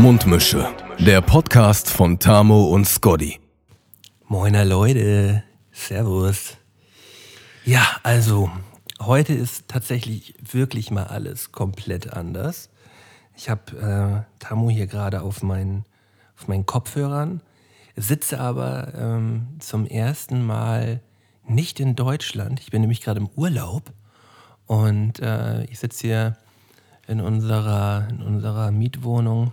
[0.00, 0.66] Mundmische.
[0.98, 3.38] Der Podcast von Tamo und Scotty.
[4.28, 6.56] Moiner Leute, Servus.
[7.66, 8.50] Ja, also,
[8.98, 12.70] heute ist tatsächlich wirklich mal alles komplett anders.
[13.36, 15.84] Ich habe äh, Tamu hier gerade auf meinen,
[16.38, 17.42] auf meinen Kopfhörern,
[17.94, 21.02] sitze aber ähm, zum ersten Mal
[21.46, 22.60] nicht in Deutschland.
[22.60, 23.92] Ich bin nämlich gerade im Urlaub
[24.64, 26.36] und äh, ich sitze hier
[27.06, 29.52] in unserer, in unserer Mietwohnung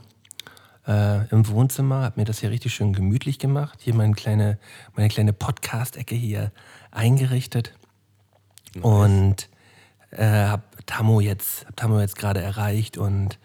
[0.88, 3.80] äh, im Wohnzimmer, habe mir das hier richtig schön gemütlich gemacht.
[3.82, 4.58] Hier meine kleine,
[4.96, 6.52] meine kleine Podcast-Ecke hier
[6.92, 7.74] eingerichtet.
[8.74, 8.84] Nice.
[8.84, 9.50] Und
[10.12, 13.38] äh, habe Tammo jetzt, hab Tammo jetzt gerade erreicht und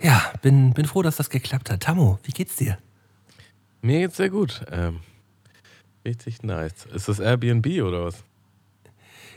[0.00, 1.84] ja, bin, bin froh, dass das geklappt hat.
[1.84, 2.78] Tammo, wie geht's dir?
[3.80, 4.64] Mir geht's sehr gut.
[4.70, 5.00] Ähm,
[6.04, 6.86] richtig nice.
[6.86, 8.24] Ist das Airbnb oder was?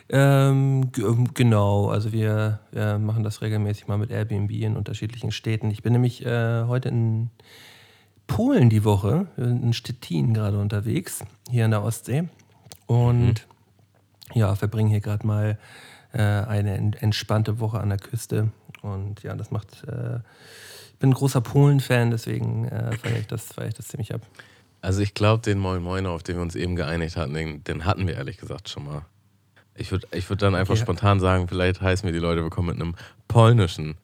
[0.09, 5.71] Ähm, ähm, genau, also wir, wir, machen das regelmäßig mal mit Airbnb in unterschiedlichen Städten.
[5.71, 7.31] Ich bin nämlich äh, heute in
[8.27, 12.27] Polen die Woche, in Stettin gerade unterwegs, hier in der Ostsee.
[12.85, 13.45] Und
[14.33, 14.39] mhm.
[14.39, 15.57] ja, verbringe hier gerade mal
[16.13, 18.51] äh, eine entspannte Woche an der Küste.
[18.81, 20.17] Und ja, das macht, äh,
[20.93, 24.21] ich bin ein großer Polen-Fan, deswegen äh, feiere ich, das, feier ich das ziemlich ab.
[24.81, 27.85] Also ich glaube, den Moin Moin, auf den wir uns eben geeinigt hatten, den, den
[27.85, 29.01] hatten wir ehrlich gesagt schon mal.
[29.77, 30.81] Ich würde ich würd dann einfach ja.
[30.81, 32.95] spontan sagen, vielleicht heißen wir die Leute willkommen mit einem
[33.27, 33.97] polnischen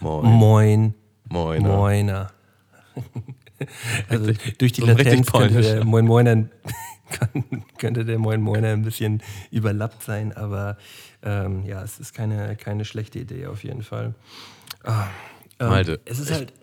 [0.00, 0.24] Moin.
[0.24, 0.94] Moin.
[1.28, 1.68] Moiner.
[1.68, 2.32] Moiner.
[4.08, 6.48] also durch die Latenz könnte der Moin Moiner,
[7.78, 10.78] könnte der Moin Moiner ein bisschen überlappt sein, aber
[11.22, 14.14] ähm, ja, es ist keine, keine schlechte Idee auf jeden Fall.
[14.84, 15.08] Ah,
[15.58, 16.54] ähm, Malte, es ist halt.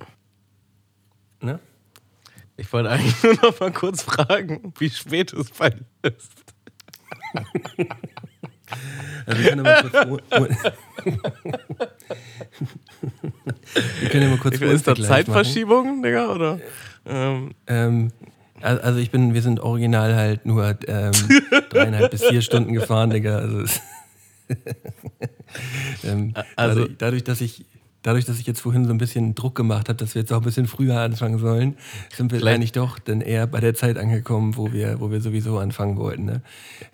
[1.41, 1.59] Ne?
[2.57, 6.54] Ich wollte eigentlich nur noch mal kurz fragen, wie spät es bei dir ist.
[9.27, 9.65] Also wir können
[13.99, 14.59] wir können ja mal kurz.
[14.59, 16.03] Ist da Zeitverschiebung.
[16.03, 16.59] Digga, oder?
[17.05, 17.51] Ähm.
[17.67, 18.11] Ähm,
[18.61, 21.11] also ich bin, wir sind original halt nur ähm,
[21.69, 23.37] dreieinhalb bis vier Stunden gefahren, Digga.
[23.37, 23.65] Also,
[26.03, 27.65] ähm, also dadurch, dadurch, dass ich
[28.05, 30.37] dadurch, dass ich jetzt vorhin so ein bisschen Druck gemacht habe, dass wir jetzt auch
[30.37, 31.75] ein bisschen früher anfangen sollen,
[32.13, 35.57] sind wir eigentlich doch dann eher bei der Zeit angekommen, wo wir, wo wir sowieso
[35.57, 36.25] anfangen wollten.
[36.25, 36.41] Ne?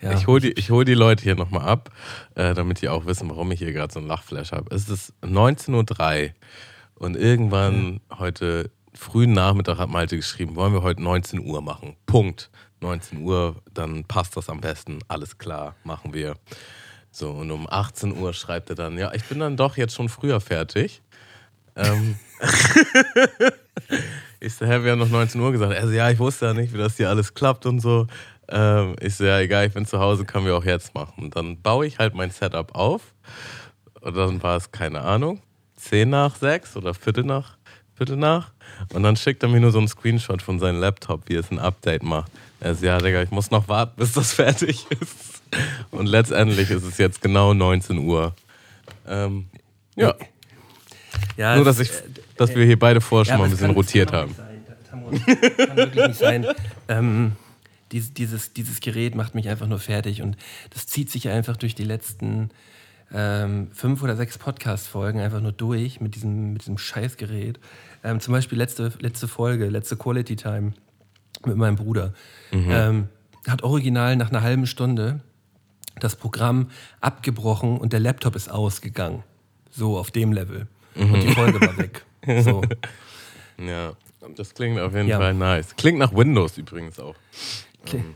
[0.00, 0.12] Ja.
[0.12, 1.90] Ich hole die, hol die Leute hier nochmal ab,
[2.34, 4.74] äh, damit die auch wissen, warum ich hier gerade so ein Lachflash habe.
[4.74, 6.30] Es ist 19.03 Uhr
[6.94, 8.18] und irgendwann ja.
[8.18, 11.96] heute frühen Nachmittag hat Malte geschrieben, wollen wir heute 19 Uhr machen.
[12.06, 12.50] Punkt.
[12.80, 14.98] 19 Uhr, dann passt das am besten.
[15.06, 16.34] Alles klar, machen wir.
[17.14, 20.08] So, und um 18 Uhr schreibt er dann, ja, ich bin dann doch jetzt schon
[20.08, 21.02] früher fertig.
[21.76, 22.16] Ähm
[24.40, 25.74] ich so, hä, wir haben noch 19 Uhr gesagt.
[25.74, 28.06] Er so, ja, ich wusste ja nicht, wie das hier alles klappt und so.
[28.48, 31.24] Ähm ich so, ja, egal, ich bin zu Hause, können wir auch jetzt machen.
[31.24, 33.12] Und dann baue ich halt mein Setup auf.
[34.00, 35.42] Und dann war es, keine Ahnung,
[35.76, 37.58] 10 nach 6 oder Viertel nach,
[37.94, 38.52] Viertel nach.
[38.94, 41.58] Und dann schickt er mir nur so einen Screenshot von seinem Laptop, wie es ein
[41.58, 42.32] Update macht.
[42.58, 45.41] Er so, ja, Digga, ich muss noch warten, bis das fertig ist.
[45.90, 48.34] Und letztendlich ist es jetzt genau 19 Uhr.
[49.06, 49.46] Ähm,
[49.96, 50.14] ja.
[51.36, 51.56] ja.
[51.56, 51.90] Nur, dass, ich,
[52.36, 54.34] dass wir hier beide vorher schon ja, mal ein bisschen kann, rotiert haben.
[54.36, 56.46] Das kann wirklich nicht sein.
[56.88, 57.32] Ähm,
[57.92, 60.36] dieses, dieses, dieses Gerät macht mich einfach nur fertig und
[60.70, 62.50] das zieht sich einfach durch die letzten
[63.12, 67.60] ähm, fünf oder sechs Podcast-Folgen einfach nur durch mit diesem, mit diesem Scheißgerät.
[68.02, 70.72] Ähm, zum Beispiel letzte, letzte Folge, letzte Quality Time
[71.44, 72.14] mit meinem Bruder.
[72.52, 72.68] Mhm.
[72.70, 73.08] Ähm,
[73.46, 75.20] hat original nach einer halben Stunde
[76.00, 76.70] das Programm
[77.00, 79.22] abgebrochen und der Laptop ist ausgegangen.
[79.70, 80.66] So auf dem Level.
[80.94, 81.14] Mhm.
[81.14, 82.04] Und die Folge war weg.
[82.24, 82.62] So.
[83.58, 83.94] Ja,
[84.36, 85.18] das klingt auf jeden ja.
[85.18, 85.74] Fall nice.
[85.74, 87.16] Klingt nach Windows übrigens auch.
[87.92, 88.14] Ähm.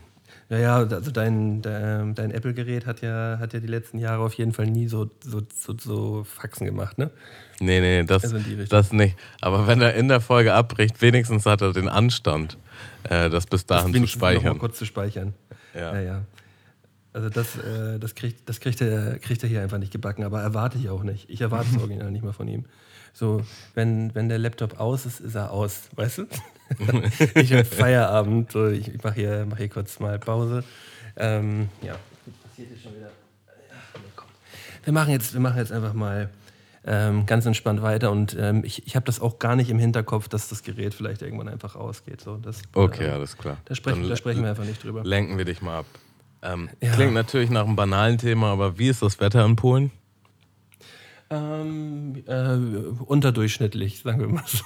[0.49, 4.33] Ja, ja, also dein, dein, dein Apple-Gerät hat ja, hat ja die letzten Jahre auf
[4.35, 7.11] jeden Fall nie so, so, so, so Faxen gemacht, ne?
[7.59, 8.37] Nee, nee, das, also
[8.69, 9.17] das nicht.
[9.41, 12.57] Aber wenn er in der Folge abbricht, wenigstens hat er den Anstand,
[13.09, 14.45] äh, das bis dahin das zu speichern.
[14.45, 15.33] Noch mal kurz zu speichern.
[15.73, 16.01] Ja, ja.
[16.01, 16.21] ja.
[17.17, 20.39] Also das, äh, das, kriegt, das kriegt, er, kriegt er hier einfach nicht gebacken, aber
[20.39, 21.27] erwarte ich auch nicht.
[21.31, 22.65] Ich erwarte es original nicht mal von ihm.
[23.11, 23.41] So,
[23.73, 26.27] wenn, wenn der Laptop aus ist, ist er aus, weißt du?
[27.33, 30.63] ich habe Feierabend, so, ich, ich mache hier, mach hier kurz mal Pause.
[31.15, 31.95] Ähm, ja,
[32.43, 33.09] passiert hier schon wieder.
[33.47, 34.27] Ach, komm.
[34.83, 36.29] Wir machen jetzt, wir machen jetzt einfach mal
[36.85, 40.27] ähm, ganz entspannt weiter und ähm, ich, ich habe das auch gar nicht im Hinterkopf,
[40.27, 42.21] dass das Gerät vielleicht irgendwann einfach ausgeht.
[42.21, 43.57] So, das, okay, äh, alles klar.
[43.65, 45.03] Da sprechen, da sprechen wir einfach nicht drüber.
[45.03, 45.87] Lenken wir dich mal ab.
[46.41, 46.91] Ähm, ja.
[46.93, 49.91] Klingt natürlich nach einem banalen Thema, aber wie ist das Wetter in Polen?
[51.29, 52.55] Ähm, äh,
[53.03, 54.63] unterdurchschnittlich, sagen wir mal so.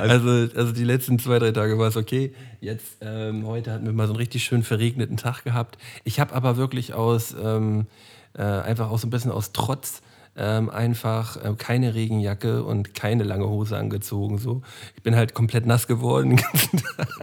[0.00, 2.34] also, also die letzten zwei, drei Tage war es okay.
[2.60, 5.78] Jetzt, ähm, heute hatten wir mal so einen richtig schön verregneten Tag gehabt.
[6.02, 7.86] Ich habe aber wirklich aus, ähm,
[8.34, 10.02] äh, einfach auch so ein bisschen aus Trotz
[10.38, 14.38] ähm, einfach äh, keine Regenjacke und keine lange Hose angezogen.
[14.38, 14.62] So.
[14.96, 16.40] Ich bin halt komplett nass geworden.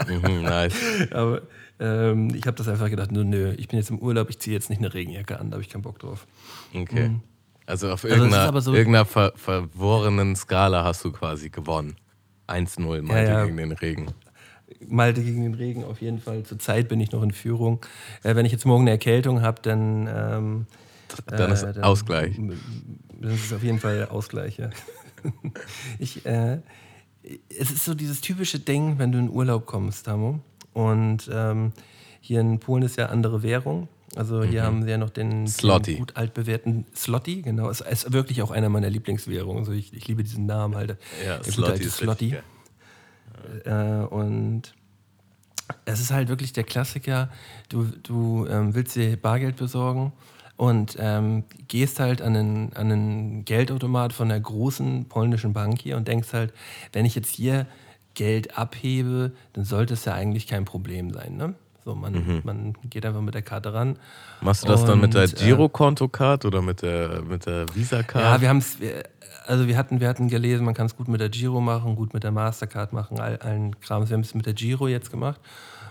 [0.07, 0.75] mhm, nice.
[1.11, 1.41] Aber
[1.79, 4.55] ähm, ich habe das einfach gedacht, nö, nö, ich bin jetzt im Urlaub, ich ziehe
[4.55, 6.25] jetzt nicht eine Regenjacke an, da habe ich keinen Bock drauf.
[6.73, 7.09] Okay.
[7.09, 7.21] Mhm.
[7.65, 11.95] Also auf irgendeiner, also so irgendeiner ver verworrenen Skala hast du quasi gewonnen.
[12.47, 13.45] 1-0 Malte ja, ja.
[13.45, 14.07] gegen den Regen.
[14.87, 16.43] Malte gegen den Regen auf jeden Fall.
[16.43, 17.83] Zurzeit bin ich noch in Führung.
[18.23, 20.67] Äh, wenn ich jetzt morgen eine Erkältung habe, dann, ähm,
[21.25, 22.39] dann ist äh, dann, Ausgleich.
[23.19, 24.69] Das ist auf jeden Fall Ausgleich, ja.
[25.99, 26.59] ich, äh,
[27.49, 30.39] es ist so dieses typische Ding, wenn du in Urlaub kommst, Tamo.
[30.75, 31.71] Und ähm,
[32.19, 33.87] hier in Polen ist ja andere Währung.
[34.15, 34.65] Also hier mhm.
[34.65, 37.69] haben sie ja noch den, den gut altbewährten Slotty, genau.
[37.69, 39.59] Es ist wirklich auch einer meiner Lieblingswährungen.
[39.59, 40.97] Also ich, ich liebe diesen Namen halt.
[41.25, 42.35] Ja, Slotty ist Slotty.
[43.63, 44.73] Äh, und
[45.85, 47.29] es ist halt wirklich der Klassiker.
[47.69, 50.11] Du, du ähm, willst dir Bargeld besorgen
[50.57, 55.95] und ähm, gehst halt an einen, an einen Geldautomat von der großen polnischen Bank hier
[55.95, 56.53] und denkst halt,
[56.91, 57.65] wenn ich jetzt hier
[58.15, 61.37] Geld abhebe, dann sollte es ja eigentlich kein Problem sein.
[61.37, 61.53] Ne?
[61.85, 62.41] So, man, mhm.
[62.43, 63.99] man geht einfach mit der Karte ran.
[64.41, 68.23] Machst du das und, dann mit der äh, Girokonto-Card oder mit der, mit der Visa-Card?
[68.23, 68.77] Ja, wir haben es,
[69.45, 72.15] also wir hatten, wir hatten gelesen, man kann es gut mit der Giro machen, gut
[72.15, 74.09] mit der Mastercard machen, all, allen Krams.
[74.09, 75.39] Wir haben es mit der Giro jetzt gemacht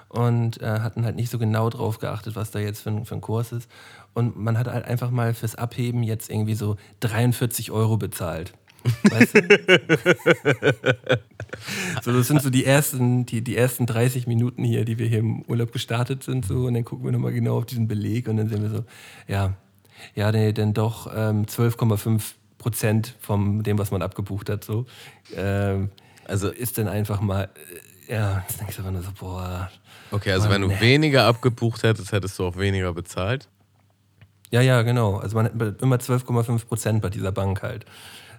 [0.08, 3.14] und äh, hatten halt nicht so genau drauf geachtet, was da jetzt für ein, für
[3.14, 3.70] ein Kurs ist.
[4.14, 8.52] Und man hat halt einfach mal fürs Abheben jetzt irgendwie so 43 Euro bezahlt.
[9.10, 9.40] Weißt du?
[12.02, 15.20] so, das sind so die ersten, die, die ersten 30 Minuten hier, die wir hier
[15.20, 16.44] im Urlaub gestartet sind.
[16.44, 18.84] So, und dann gucken wir nochmal genau auf diesen Beleg und dann sehen wir so,
[19.26, 19.54] ja,
[20.14, 24.64] ja, nee, dann doch ähm, 12,5 Prozent von dem, was man abgebucht hat.
[24.64, 24.86] So.
[25.34, 25.90] Ähm,
[26.26, 27.48] also ist dann einfach mal,
[28.08, 29.70] äh, ja, jetzt denkst du nur so, boah.
[30.10, 30.80] Okay, also Mann, wenn du nee.
[30.80, 33.48] weniger abgebucht hättest, hättest du auch weniger bezahlt?
[34.50, 35.16] Ja, ja, genau.
[35.16, 37.86] Also man hat immer 12,5 Prozent bei dieser Bank halt.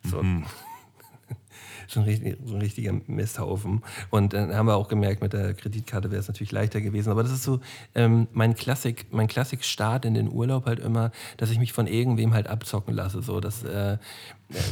[0.09, 0.21] So.
[0.21, 0.45] Mhm.
[1.87, 3.83] so, ein, richtig, so ein richtiger Misthaufen.
[4.09, 7.11] Und dann haben wir auch gemerkt, mit der Kreditkarte wäre es natürlich leichter gewesen.
[7.11, 7.59] Aber das ist so
[7.93, 12.33] ähm, mein Klassik, mein Klassik-Start in den Urlaub halt immer, dass ich mich von irgendwem
[12.33, 13.21] halt abzocken lasse.
[13.21, 13.97] So, dass, äh,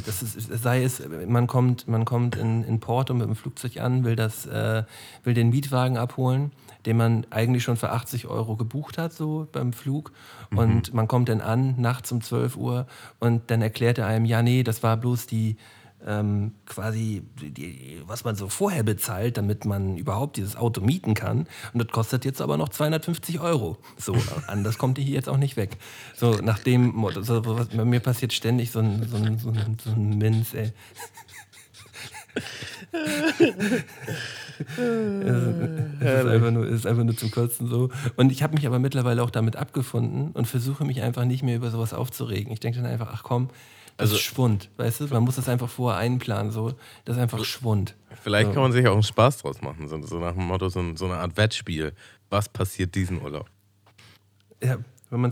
[0.05, 4.03] das ist, sei es, man kommt, man kommt in, in Porto mit dem Flugzeug an,
[4.03, 4.83] will, das, äh,
[5.23, 6.51] will den Mietwagen abholen
[6.85, 10.11] den man eigentlich schon für 80 Euro gebucht hat, so beim Flug.
[10.49, 10.57] Mhm.
[10.57, 12.87] Und man kommt dann an, nachts um 12 Uhr,
[13.19, 15.57] und dann erklärt er einem, ja, nee, das war bloß die,
[16.05, 21.47] ähm, quasi, die, was man so vorher bezahlt, damit man überhaupt dieses Auto mieten kann.
[21.73, 23.77] Und das kostet jetzt aber noch 250 Euro.
[23.97, 24.15] So,
[24.47, 25.77] anders kommt die hier jetzt auch nicht weg.
[26.15, 29.91] So, nach dem Motto, bei mir passiert ständig so ein, so ein, so ein, so
[29.91, 30.73] ein Minz, ey.
[35.99, 37.89] es ist einfach, nur, ist einfach nur zum Kotzen so.
[38.15, 41.55] Und ich habe mich aber mittlerweile auch damit abgefunden und versuche mich einfach nicht mehr
[41.55, 42.51] über sowas aufzuregen.
[42.53, 43.49] Ich denke dann einfach, ach komm,
[43.97, 45.07] das also, ist Schwund, weißt du?
[45.07, 46.73] Man muss das einfach vorher einplanen, so.
[47.05, 47.95] Das ist einfach Schwund.
[48.23, 48.53] Vielleicht so.
[48.53, 51.05] kann man sich auch einen Spaß draus machen, so, so nach dem Motto, so, so,
[51.05, 51.93] eine Art Wettspiel.
[52.29, 53.49] Was passiert diesen Urlaub?
[54.63, 54.77] Ja,
[55.11, 55.31] wenn man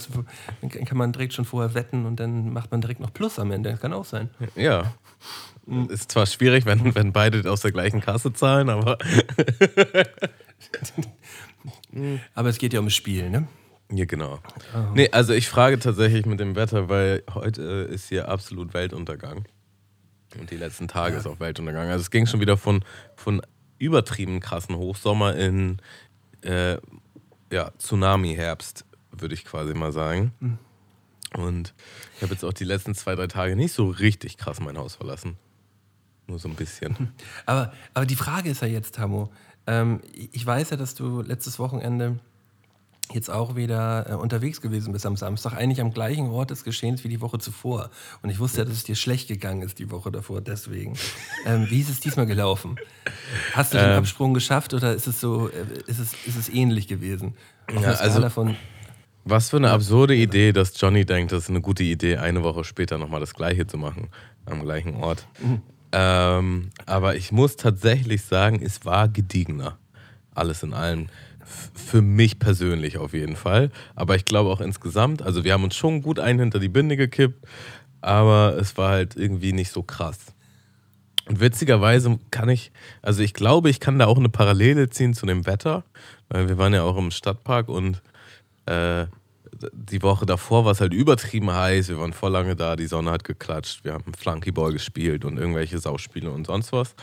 [0.62, 3.52] dann kann man direkt schon vorher wetten und dann macht man direkt noch Plus am
[3.52, 3.72] Ende.
[3.72, 4.30] Das kann auch sein.
[4.56, 4.94] Ja.
[5.90, 8.98] Ist zwar schwierig, wenn, wenn beide aus der gleichen Kasse zahlen, aber.
[12.36, 13.48] aber es geht ja ums Spiel, ne?
[13.90, 14.40] Ja, genau.
[14.74, 14.92] Oh.
[14.94, 19.46] Nee, also ich frage tatsächlich mit dem Wetter, weil heute ist hier absolut Weltuntergang.
[20.40, 21.20] Und die letzten Tage ja.
[21.20, 21.90] ist auch Weltuntergang.
[21.90, 22.84] Also es ging schon wieder von,
[23.16, 23.42] von
[23.78, 25.78] übertrieben krassen Hochsommer in
[26.42, 26.78] äh,
[27.52, 30.34] ja, Tsunami-Herbst, würde ich quasi mal sagen.
[30.40, 30.58] Mhm.
[31.34, 31.74] Und
[32.18, 34.96] ich habe jetzt auch die letzten zwei, drei Tage nicht so richtig krass mein Haus
[34.96, 35.38] verlassen.
[36.28, 37.14] Nur so ein bisschen.
[37.46, 39.32] Aber, aber die Frage ist ja jetzt, Tamo.
[39.68, 42.20] Ähm, ich weiß ja, dass du letztes Wochenende
[43.14, 47.04] jetzt auch wieder äh, unterwegs gewesen bist am Samstag, eigentlich am gleichen Ort des Geschehens
[47.04, 47.90] wie die Woche zuvor.
[48.22, 50.98] Und ich wusste ja, dass es dir schlecht gegangen ist die Woche davor, deswegen.
[51.46, 52.78] Ähm, wie ist es diesmal gelaufen?
[53.54, 56.50] Hast du den ähm, Absprung geschafft oder ist es so, äh, ist es, ist es
[56.50, 57.36] ähnlich gewesen?
[57.76, 58.56] Auf ja, also, von,
[59.24, 62.64] was für eine absurde Idee, dass Johnny denkt, das ist eine gute Idee, eine Woche
[62.64, 64.10] später nochmal das Gleiche zu machen,
[64.46, 65.28] am gleichen Ort.
[65.40, 65.62] Mhm.
[65.92, 69.78] Ähm, aber ich muss tatsächlich sagen, es war gediegener.
[70.34, 71.08] Alles in allem.
[71.74, 73.72] für mich persönlich auf jeden Fall.
[73.96, 76.98] Aber ich glaube auch insgesamt, also wir haben uns schon gut ein hinter die Binde
[76.98, 77.46] gekippt,
[78.02, 80.18] aber es war halt irgendwie nicht so krass.
[81.28, 82.72] Und witzigerweise kann ich,
[83.02, 85.84] also ich glaube, ich kann da auch eine Parallele ziehen zu dem Wetter,
[86.30, 88.02] weil wir waren ja auch im Stadtpark und
[88.66, 89.06] äh,
[89.74, 91.90] die Woche davor war es halt übertrieben heiß.
[91.90, 93.84] Wir waren voll lange da, die Sonne hat geklatscht.
[93.84, 96.96] Wir haben Flunkyball gespielt und irgendwelche Sauspiele und sonst was.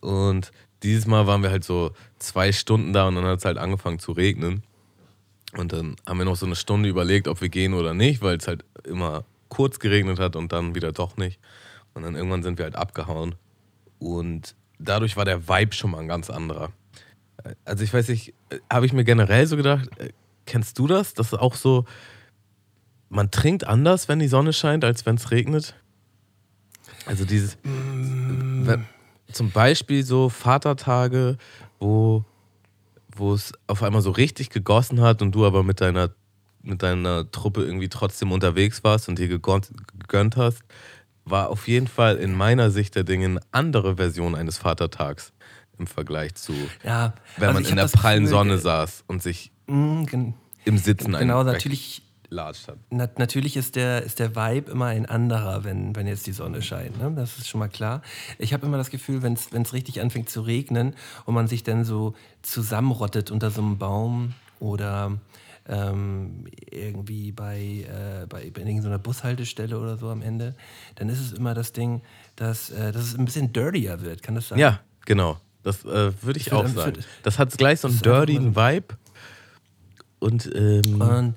[0.00, 0.52] Und
[0.82, 3.98] dieses Mal waren wir halt so zwei Stunden da und dann hat es halt angefangen
[3.98, 4.62] zu regnen.
[5.56, 8.36] Und dann haben wir noch so eine Stunde überlegt, ob wir gehen oder nicht, weil
[8.36, 11.40] es halt immer kurz geregnet hat und dann wieder doch nicht.
[11.94, 13.34] Und dann irgendwann sind wir halt abgehauen.
[13.98, 16.70] Und dadurch war der Vibe schon mal ein ganz anderer.
[17.64, 18.34] Also ich weiß nicht,
[18.70, 20.10] habe ich mir generell so gedacht, äh,
[20.48, 21.14] kennst du das?
[21.14, 21.84] Das ist auch so,
[23.10, 25.74] man trinkt anders, wenn die Sonne scheint, als wenn es regnet.
[27.06, 28.68] Also dieses, mm.
[29.32, 31.36] zum Beispiel so Vatertage,
[31.78, 32.24] wo,
[33.14, 36.10] wo es auf einmal so richtig gegossen hat und du aber mit deiner,
[36.62, 40.62] mit deiner Truppe irgendwie trotzdem unterwegs warst und dir gegönnt hast,
[41.24, 45.32] war auf jeden Fall in meiner Sicht der Dinge eine andere Version eines Vatertags
[45.78, 50.78] im Vergleich zu, ja, wenn also man in der prallen Sonne saß und sich im
[50.78, 52.02] Sitzen genau, natürlich.
[52.90, 56.60] Na, natürlich ist der, ist der Vibe immer ein anderer, wenn, wenn jetzt die Sonne
[56.60, 56.98] scheint.
[56.98, 57.10] Ne?
[57.16, 58.02] Das ist schon mal klar.
[58.38, 60.94] Ich habe immer das Gefühl, wenn es richtig anfängt zu regnen
[61.24, 65.18] und man sich dann so zusammenrottet unter so einem Baum oder
[65.68, 70.54] ähm, irgendwie bei, äh, bei, bei irgendeiner Bushaltestelle oder so am Ende,
[70.96, 72.02] dann ist es immer das Ding,
[72.36, 74.22] dass, äh, dass es ein bisschen dirtier wird.
[74.22, 74.58] Kann das sein?
[74.58, 75.38] Ja, genau.
[75.62, 77.04] Das äh, würde ich das auch sagen.
[77.22, 78.96] Das hat gleich so einen dirtyen Vibe.
[80.20, 81.34] Und, ähm und,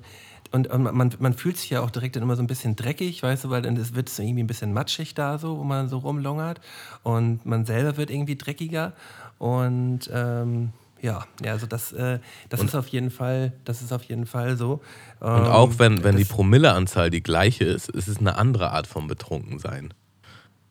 [0.52, 3.22] und, und, man, man fühlt sich ja auch direkt dann immer so ein bisschen dreckig,
[3.22, 5.98] weißt du, weil dann wird es irgendwie ein bisschen matschig da so, wo man so
[5.98, 6.60] rumlungert.
[7.02, 8.92] Und man selber wird irgendwie dreckiger.
[9.38, 14.04] Und ähm, ja, ja, also das, äh, das ist auf jeden Fall, das ist auf
[14.04, 14.82] jeden Fall so.
[15.20, 18.86] und auch ähm, wenn, wenn die Promilleanzahl die gleiche ist, ist es eine andere Art
[18.86, 19.92] von Betrunkensein.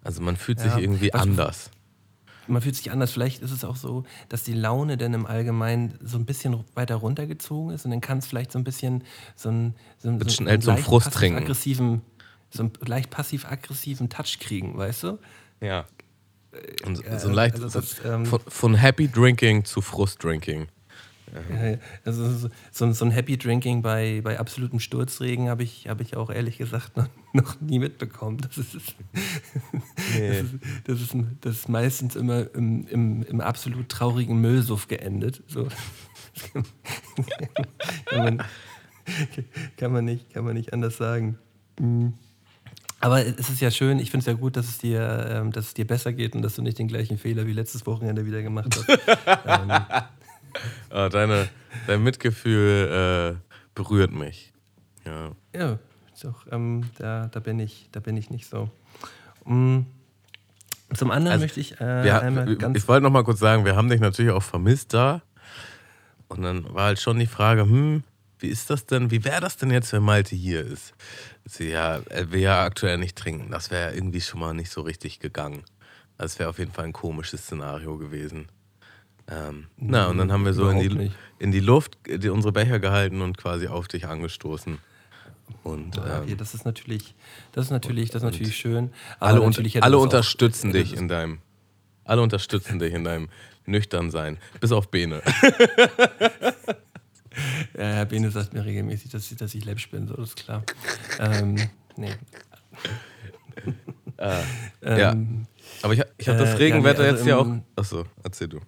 [0.04, 1.70] Also man fühlt sich irgendwie anders.
[2.48, 3.12] Man fühlt sich anders.
[3.12, 6.96] Vielleicht ist es auch so, dass die Laune dann im Allgemeinen so ein bisschen weiter
[6.96, 9.04] runtergezogen ist und dann kann es vielleicht so ein bisschen
[9.36, 11.40] so ein, so, ein, so schnell zum Frust trinken.
[11.40, 12.02] Aggressiven,
[12.50, 15.20] so einen leicht passiv-aggressiven Touch kriegen, weißt du?
[15.62, 15.86] Ja.
[16.86, 20.68] Und so ein leicht, also das, ähm, von, von, Happy Drinking zu Frust Drinking.
[21.34, 21.78] Ja.
[22.06, 26.30] Also so, so, ein Happy Drinking bei, bei absolutem Sturzregen habe ich, hab ich auch
[26.30, 28.38] ehrlich gesagt noch, noch nie mitbekommen.
[28.38, 28.76] Das ist,
[30.18, 30.30] nee.
[30.30, 35.42] das, ist, das, ist, das ist meistens immer im, im, im absolut traurigen Müllsuff geendet.
[35.48, 35.68] So.
[38.06, 38.44] kann, man,
[39.78, 41.38] kann, man nicht, kann man nicht anders sagen.
[41.80, 42.14] Mhm.
[43.00, 45.68] Aber es ist ja schön, ich finde es ja gut, dass es, dir, ähm, dass
[45.68, 48.44] es dir besser geht und dass du nicht den gleichen Fehler wie letztes Wochenende wieder
[48.44, 48.90] gemacht hast.
[49.48, 49.72] ähm.
[50.92, 51.50] Oh, deine,
[51.88, 54.54] dein Mitgefühl äh, berührt mich.
[55.06, 55.80] Ja, ja
[56.24, 58.70] doch, ähm, da, da, bin ich, da bin ich nicht so.
[59.44, 59.88] Um,
[60.94, 62.78] zum anderen also, möchte ich äh, ja, einmal ganz.
[62.78, 65.22] Ich wollte noch mal kurz sagen, wir haben dich natürlich auch vermisst da.
[66.28, 68.04] Und dann war halt schon die Frage, hm,
[68.40, 70.94] wie ist das denn, wie wäre das denn jetzt, wenn Malte hier ist?
[71.46, 73.52] Sie ja, er will ja aktuell nicht trinken.
[73.52, 75.64] Das wäre irgendwie schon mal nicht so richtig gegangen.
[76.18, 78.48] Das wäre auf jeden Fall ein komisches Szenario gewesen.
[79.32, 82.80] Ähm, na, und dann haben wir so in die, in die Luft die, unsere Becher
[82.80, 84.78] gehalten und quasi auf dich angestoßen.
[85.64, 87.16] Und, ja, ähm, das ist natürlich,
[87.52, 88.92] das ist natürlich, das ist natürlich schön.
[89.20, 91.40] alle, natürlich alle unterstützen auch, dich in deinem,
[92.04, 93.30] alle unterstützen dich in deinem
[93.66, 95.22] nüchtern sein, bis auf Bene.
[97.78, 100.64] Ja, Herr Bene sagt mir regelmäßig, dass ich, dass ich läppisch bin, so ist klar.
[101.20, 101.56] ähm,
[101.96, 102.12] nee.
[104.18, 104.44] äh,
[105.00, 105.12] ja.
[105.12, 105.48] Ähm,
[105.82, 107.80] Aber ich, ich habe das Regenwetter ja, nee, also jetzt ja auch.
[107.82, 108.60] Achso, erzähl du.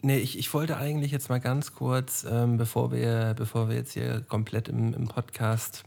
[0.00, 3.92] Nee, ich, ich wollte eigentlich jetzt mal ganz kurz, ähm, bevor, wir, bevor wir jetzt
[3.92, 5.82] hier komplett im, im Podcast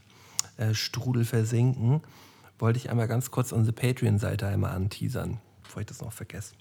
[0.58, 2.02] äh, Strudel versinken,
[2.60, 6.56] wollte ich einmal ganz kurz unsere Patreon-Seite einmal anteasern, bevor ich das noch vergesse.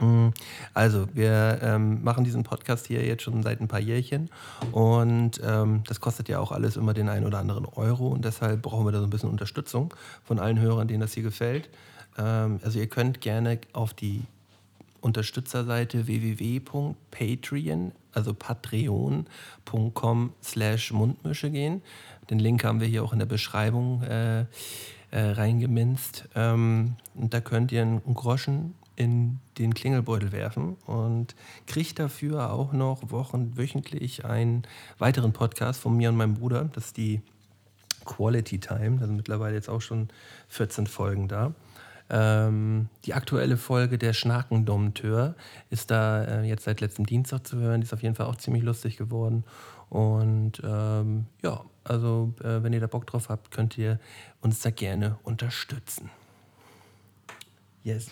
[0.00, 0.30] Mm,
[0.74, 4.28] also, wir ähm, machen diesen Podcast hier jetzt schon seit ein paar Jährchen
[4.72, 8.62] und ähm, das kostet ja auch alles immer den einen oder anderen Euro und deshalb
[8.62, 11.70] brauchen wir da so ein bisschen Unterstützung von allen Hörern, denen das hier gefällt.
[12.18, 14.24] Ähm, also, ihr könnt gerne auf die
[15.04, 21.82] Unterstützerseite www.patreon, also patreon.com slash Mundmische gehen.
[22.30, 24.46] Den Link haben wir hier auch in der Beschreibung äh, äh,
[25.12, 26.26] reingeminzt.
[26.34, 31.34] Ähm, und da könnt ihr einen Groschen in den Klingelbeutel werfen und
[31.66, 34.62] kriegt dafür auch noch wochen, wöchentlich einen
[34.98, 36.70] weiteren Podcast von mir und meinem Bruder.
[36.72, 37.20] Das ist die
[38.06, 39.00] Quality Time.
[39.00, 40.08] Da sind mittlerweile jetzt auch schon
[40.48, 41.52] 14 Folgen da.
[42.10, 45.34] Ähm, die aktuelle Folge der Schnakendompteur
[45.70, 47.80] ist da äh, jetzt seit letztem Dienstag zu hören.
[47.80, 49.44] Die ist auf jeden Fall auch ziemlich lustig geworden.
[49.88, 53.98] Und ähm, ja, also äh, wenn ihr da Bock drauf habt, könnt ihr
[54.40, 56.10] uns da gerne unterstützen.
[57.84, 58.08] Yes.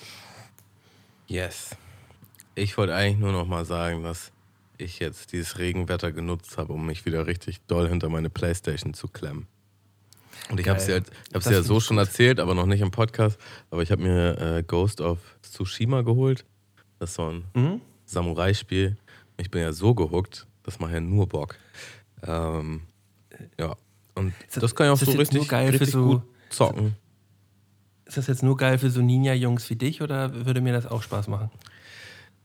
[1.27, 1.77] Yes.
[2.55, 4.33] Ich wollte eigentlich nur noch mal sagen, dass
[4.79, 9.09] ich jetzt dieses Regenwetter genutzt habe, um mich wieder richtig doll hinter meine Playstation zu
[9.09, 9.47] klemmen.
[10.51, 11.01] Und ich habe es ja,
[11.35, 13.39] hab's ja so schon erzählt, aber noch nicht im Podcast.
[13.71, 16.45] Aber ich habe mir äh, Ghost of Tsushima geholt.
[16.99, 17.81] Das ist so ein mhm.
[18.05, 18.97] Samurai-Spiel.
[19.39, 21.57] Ich bin ja so gehuckt, das macht ja nur Bock.
[22.25, 22.83] Ähm,
[23.59, 23.77] ja,
[24.15, 26.97] und das, das, kann ich auch so richtig, richtig so, gut zocken.
[28.05, 31.03] Ist das jetzt nur geil für so Ninja-Jungs wie dich oder würde mir das auch
[31.03, 31.51] Spaß machen?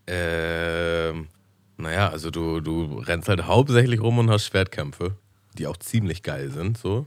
[0.08, 1.28] Ähm,
[1.76, 5.18] naja, also du, du rennst halt hauptsächlich rum und hast Schwertkämpfe,
[5.58, 7.06] die auch ziemlich geil sind, so.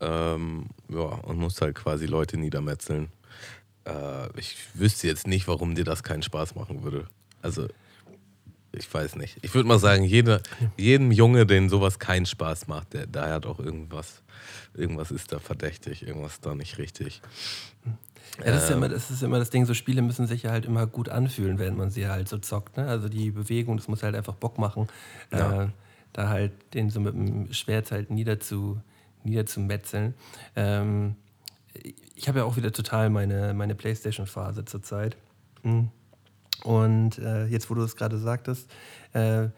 [0.00, 3.08] Ähm, ja, und musst halt quasi Leute niedermetzeln.
[3.84, 7.06] Äh, ich wüsste jetzt nicht, warum dir das keinen Spaß machen würde.
[7.42, 7.68] Also,
[8.72, 9.38] ich weiß nicht.
[9.42, 10.42] Ich würde mal sagen, jede,
[10.76, 14.22] jedem Junge, den sowas keinen Spaß macht, der, der hat auch irgendwas,
[14.74, 17.22] irgendwas ist da verdächtig, irgendwas ist da nicht richtig.
[18.38, 20.50] Ja, das, ist ja immer, das ist immer das Ding, so Spiele müssen sich ja
[20.50, 22.76] halt immer gut anfühlen, während man sie halt so zockt.
[22.76, 22.86] Ne?
[22.86, 24.86] Also die Bewegung, das muss halt einfach Bock machen,
[25.32, 25.64] ja.
[25.64, 25.68] äh,
[26.12, 28.80] da halt den so mit dem Schwert halt niederzu,
[29.28, 30.14] niederzumetzeln.
[30.56, 31.16] Ähm,
[32.14, 35.16] ich habe ja auch wieder total meine, meine Playstation-Phase zurzeit.
[35.62, 35.90] Mhm.
[36.64, 38.68] Und äh, jetzt, wo du es gerade sagtest,
[39.12, 39.48] äh,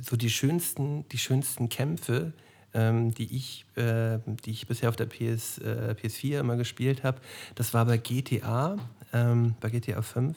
[0.00, 2.32] so die schönsten, die schönsten Kämpfe,
[2.72, 7.20] ähm, die, ich, äh, die ich bisher auf der PS, äh, PS4 immer gespielt habe,
[7.54, 8.76] das war bei GTA,
[9.12, 10.36] ähm, bei GTA 5,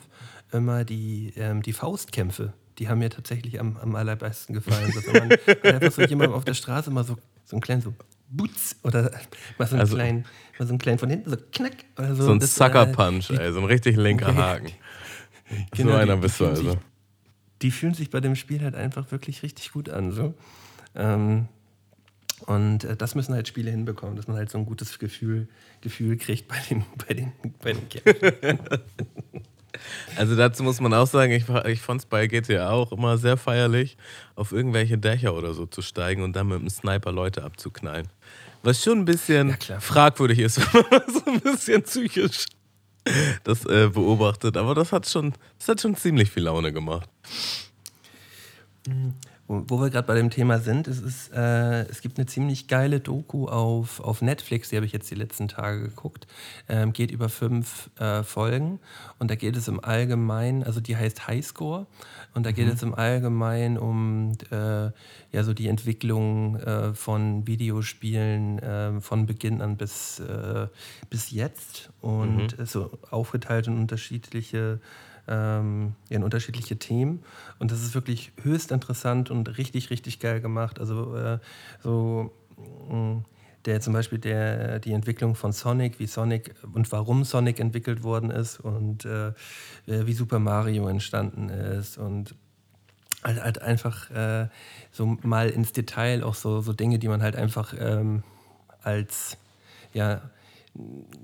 [0.52, 2.52] immer die, ähm, die Faustkämpfe.
[2.78, 4.92] Die haben mir tatsächlich am, am allerbesten gefallen.
[4.92, 5.38] So, wenn man
[5.74, 7.94] einfach so jemand auf der Straße mal so, so einen kleinen so
[8.36, 9.10] Butz oder
[9.58, 10.24] mal so einen, also, kleinen,
[10.58, 11.72] mal so einen kleinen von hinten, so knack.
[11.98, 14.72] Oder so, so ein Sucker Punch, äh, ey, so ein richtig linker Haken.
[15.72, 16.70] genau, so einer bist du also.
[16.70, 16.78] Sich,
[17.62, 20.12] die fühlen sich bei dem Spiel halt einfach wirklich richtig gut an.
[20.12, 20.34] So.
[20.94, 21.48] Ähm,
[22.46, 25.48] und äh, das müssen halt Spiele hinbekommen, dass man halt so ein gutes Gefühl,
[25.80, 28.58] Gefühl kriegt bei den, bei den, bei den Kämpfen.
[30.16, 33.36] Also dazu muss man auch sagen, ich, ich fand es bei GTA auch immer sehr
[33.36, 33.96] feierlich,
[34.36, 38.08] auf irgendwelche Dächer oder so zu steigen und dann mit einem Sniper Leute abzuknallen.
[38.62, 42.46] Was schon ein bisschen ja, fragwürdig ist, wenn man so ein bisschen psychisch
[43.44, 44.56] das äh, beobachtet.
[44.56, 47.08] Aber das hat, schon, das hat schon ziemlich viel Laune gemacht.
[48.86, 49.14] Mhm.
[49.46, 53.00] Wo wir gerade bei dem Thema sind, es, ist, äh, es gibt eine ziemlich geile
[53.00, 56.26] Doku auf, auf Netflix, die habe ich jetzt die letzten Tage geguckt.
[56.66, 58.80] Ähm, geht über fünf äh, Folgen
[59.18, 61.86] und da geht es im Allgemeinen, also die heißt Highscore
[62.32, 62.72] und da geht mhm.
[62.72, 64.90] es im Allgemeinen um äh,
[65.30, 70.68] ja, so die Entwicklung äh, von Videospielen äh, von Beginn an bis, äh,
[71.10, 72.64] bis jetzt und mhm.
[72.64, 74.80] so aufgeteilt in unterschiedliche
[75.28, 77.22] ähm, in unterschiedliche Themen.
[77.58, 80.78] Und das ist wirklich höchst interessant und richtig, richtig geil gemacht.
[80.80, 81.38] Also äh,
[81.82, 82.32] so
[82.88, 83.24] mh, mm,
[83.64, 88.30] der zum Beispiel der, die Entwicklung von Sonic, wie Sonic und warum Sonic entwickelt worden
[88.30, 89.32] ist und äh,
[89.86, 92.34] wie Super Mario entstanden ist und
[93.22, 94.48] halt, halt einfach äh,
[94.92, 98.22] so mal ins Detail auch so, so Dinge, die man halt einfach ähm,
[98.82, 99.38] als
[99.94, 100.20] ja,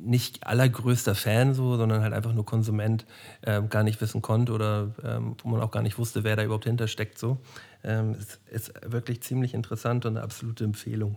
[0.01, 3.05] nicht allergrößter Fan so, sondern halt einfach nur Konsument
[3.43, 6.45] ähm, gar nicht wissen konnte oder ähm, wo man auch gar nicht wusste, wer da
[6.45, 7.19] überhaupt hintersteckt.
[7.19, 7.39] So.
[7.83, 11.17] Ähm, ist, ist wirklich ziemlich interessant und eine absolute Empfehlung.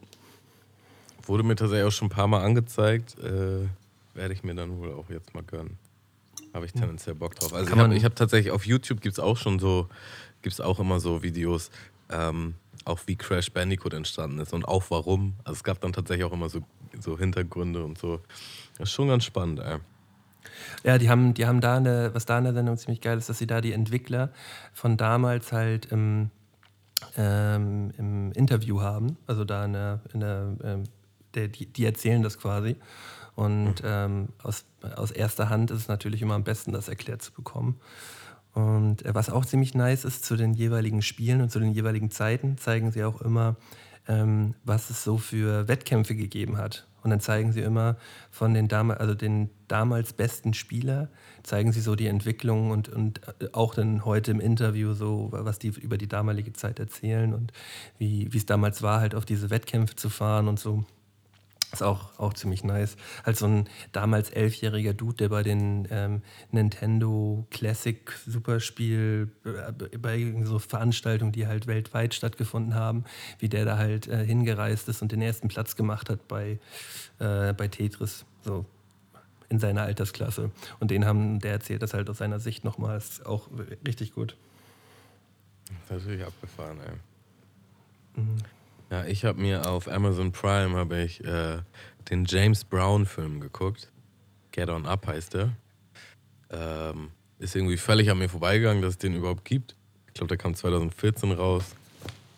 [1.25, 3.17] Wurde mir tatsächlich auch schon ein paar Mal angezeigt.
[3.19, 3.67] Äh,
[4.13, 5.77] werde ich mir dann wohl auch jetzt mal gönnen.
[6.53, 7.53] Habe ich tendenziell Bock drauf.
[7.53, 9.89] Also Kann ich habe hab tatsächlich auf YouTube gibt es auch schon so,
[10.41, 11.71] gibt es auch immer so Videos,
[12.11, 15.33] ähm, auch wie Crash Bandicoot entstanden ist und auch warum.
[15.43, 16.61] Also es gab dann tatsächlich auch immer so
[16.99, 18.19] so Hintergründe und so.
[18.77, 19.79] Das ist schon ganz spannend, ey.
[20.83, 23.29] Ja, die haben, die haben da eine, was da in der Sendung ziemlich geil ist,
[23.29, 24.31] dass sie da die Entwickler
[24.73, 26.29] von damals halt im,
[27.17, 29.17] ähm, im Interview haben.
[29.25, 30.83] Also da in der, in der ähm,
[31.33, 32.75] der, die, die, erzählen das quasi.
[33.35, 33.85] Und mhm.
[33.85, 37.79] ähm, aus, aus erster Hand ist es natürlich immer am besten, das erklärt zu bekommen.
[38.53, 42.11] Und äh, was auch ziemlich nice ist, zu den jeweiligen Spielen und zu den jeweiligen
[42.11, 43.55] Zeiten zeigen sie auch immer,
[44.07, 46.87] ähm, was es so für Wettkämpfe gegeben hat.
[47.03, 47.97] Und dann zeigen sie immer
[48.31, 51.09] von den, Dam also den damals besten Spieler,
[51.43, 55.59] zeigen sie so die Entwicklung und, und äh, auch dann heute im Interview so, was
[55.59, 57.51] die über die damalige Zeit erzählen und
[57.97, 60.85] wie es damals war, halt auf diese Wettkämpfe zu fahren und so.
[61.73, 62.97] Ist auch, auch ziemlich nice.
[63.25, 70.35] Halt so ein damals elfjähriger Dude, der bei den ähm, Nintendo Classic Superspiel, äh, bei
[70.43, 73.05] so Veranstaltungen, die halt weltweit stattgefunden haben,
[73.39, 76.59] wie der da halt äh, hingereist ist und den ersten Platz gemacht hat bei,
[77.17, 78.23] äh, bei Tetris.
[78.43, 78.65] So
[79.49, 80.51] in seiner Altersklasse.
[80.79, 82.97] Und den haben, der erzählt das halt aus seiner Sicht nochmal.
[82.97, 83.49] Ist auch
[83.87, 84.35] richtig gut.
[85.87, 88.21] Das ist natürlich abgefahren, ey.
[88.21, 88.37] Mhm.
[88.93, 91.57] Ja, ich habe mir auf Amazon Prime habe ich äh,
[92.11, 93.91] den James Brown Film geguckt.
[94.51, 95.49] Get On Up heißt der.
[96.51, 99.75] Ähm, ist irgendwie völlig an mir vorbeigegangen, dass es den überhaupt gibt.
[100.09, 101.63] Ich glaube, der kam 2014 raus.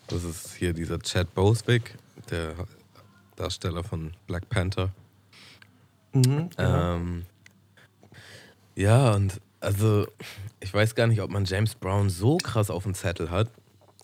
[0.06, 1.94] Das ist hier dieser Chad Boswick,
[2.30, 2.54] der
[3.36, 4.88] Darsteller von Black Panther.
[6.14, 6.94] Mhm, genau.
[6.94, 7.26] Ähm,
[8.76, 10.06] ja, und also
[10.60, 13.50] ich weiß gar nicht, ob man James Brown so krass auf dem Zettel hat,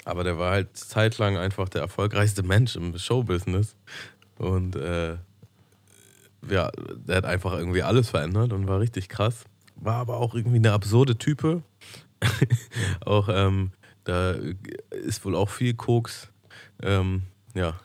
[0.04, 3.76] aber der war halt zeitlang einfach der erfolgreichste Mensch im Showbusiness.
[4.38, 5.16] Und äh,
[6.50, 6.70] ja,
[7.06, 9.44] der hat einfach irgendwie alles verändert und war richtig krass.
[9.76, 11.62] War aber auch irgendwie eine absurde Type.
[13.04, 13.72] auch ähm,
[14.04, 14.32] da
[14.90, 16.28] ist wohl auch viel Koks
[16.82, 17.22] ähm,
[17.54, 17.78] ja,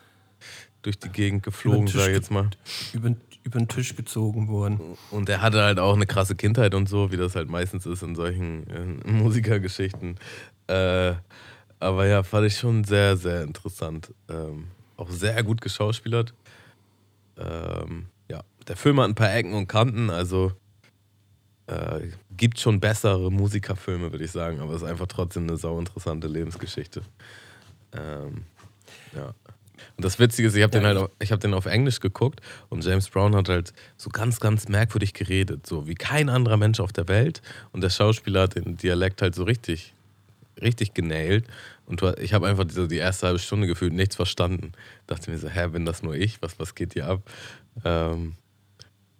[0.81, 2.49] durch die Gegend geflogen, sag ich jetzt mal.
[2.93, 4.97] über, über den Tisch gezogen worden.
[5.11, 8.01] Und er hatte halt auch eine krasse Kindheit und so, wie das halt meistens ist
[8.01, 8.67] in solchen
[9.05, 10.17] äh, Musikergeschichten.
[10.67, 11.13] Äh,
[11.79, 14.13] aber ja, fand ich schon sehr, sehr interessant.
[14.29, 16.33] Ähm, auch sehr gut geschauspielert.
[17.37, 20.51] Ähm, ja, der Film hat ein paar Ecken und Kanten, also
[21.67, 25.77] äh, gibt schon bessere Musikerfilme, würde ich sagen, aber es ist einfach trotzdem eine sau
[25.77, 27.01] interessante Lebensgeschichte.
[27.93, 28.45] Ähm,
[29.15, 29.33] ja.
[29.95, 32.41] Und das Witzige ist, ich habe den halt auf, ich hab den auf Englisch geguckt
[32.69, 36.79] und James Brown hat halt so ganz, ganz merkwürdig geredet, so wie kein anderer Mensch
[36.79, 37.41] auf der Welt.
[37.71, 39.93] Und der Schauspieler hat den Dialekt halt so richtig,
[40.61, 41.45] richtig genailt.
[41.85, 44.73] Und ich habe einfach so die erste halbe Stunde gefühlt nichts verstanden.
[45.07, 46.41] Dachte mir so, hä, bin das nur ich?
[46.41, 47.21] Was, was geht hier ab?
[47.85, 48.35] Ähm,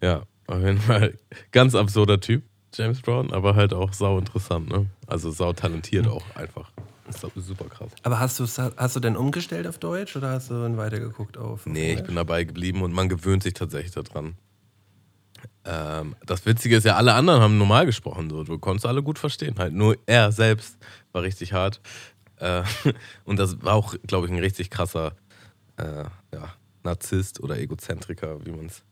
[0.02, 1.17] ja, auf jeden Fall
[1.52, 4.88] ganz absurder Typ, James Brown, aber halt auch sau interessant, ne?
[5.08, 6.71] Also sau talentiert auch einfach.
[7.10, 7.91] Ist doch super krass.
[8.04, 11.65] Aber hast du hast du denn umgestellt auf Deutsch oder hast du ihn weitergeguckt auf?
[11.65, 12.08] Nee, ich Englisch?
[12.08, 14.36] bin dabei geblieben und man gewöhnt sich tatsächlich daran.
[15.67, 18.43] Ähm, das Witzige ist ja, alle anderen haben normal gesprochen, so.
[18.43, 19.56] du konntest alle gut verstehen.
[19.58, 20.77] Halt nur er selbst
[21.12, 21.82] war richtig hart.
[22.38, 22.63] Äh,
[23.25, 25.13] und das war auch, glaube ich, ein richtig krasser
[25.77, 26.53] äh, ja,
[26.84, 28.84] Narzisst oder Egozentriker, wie man es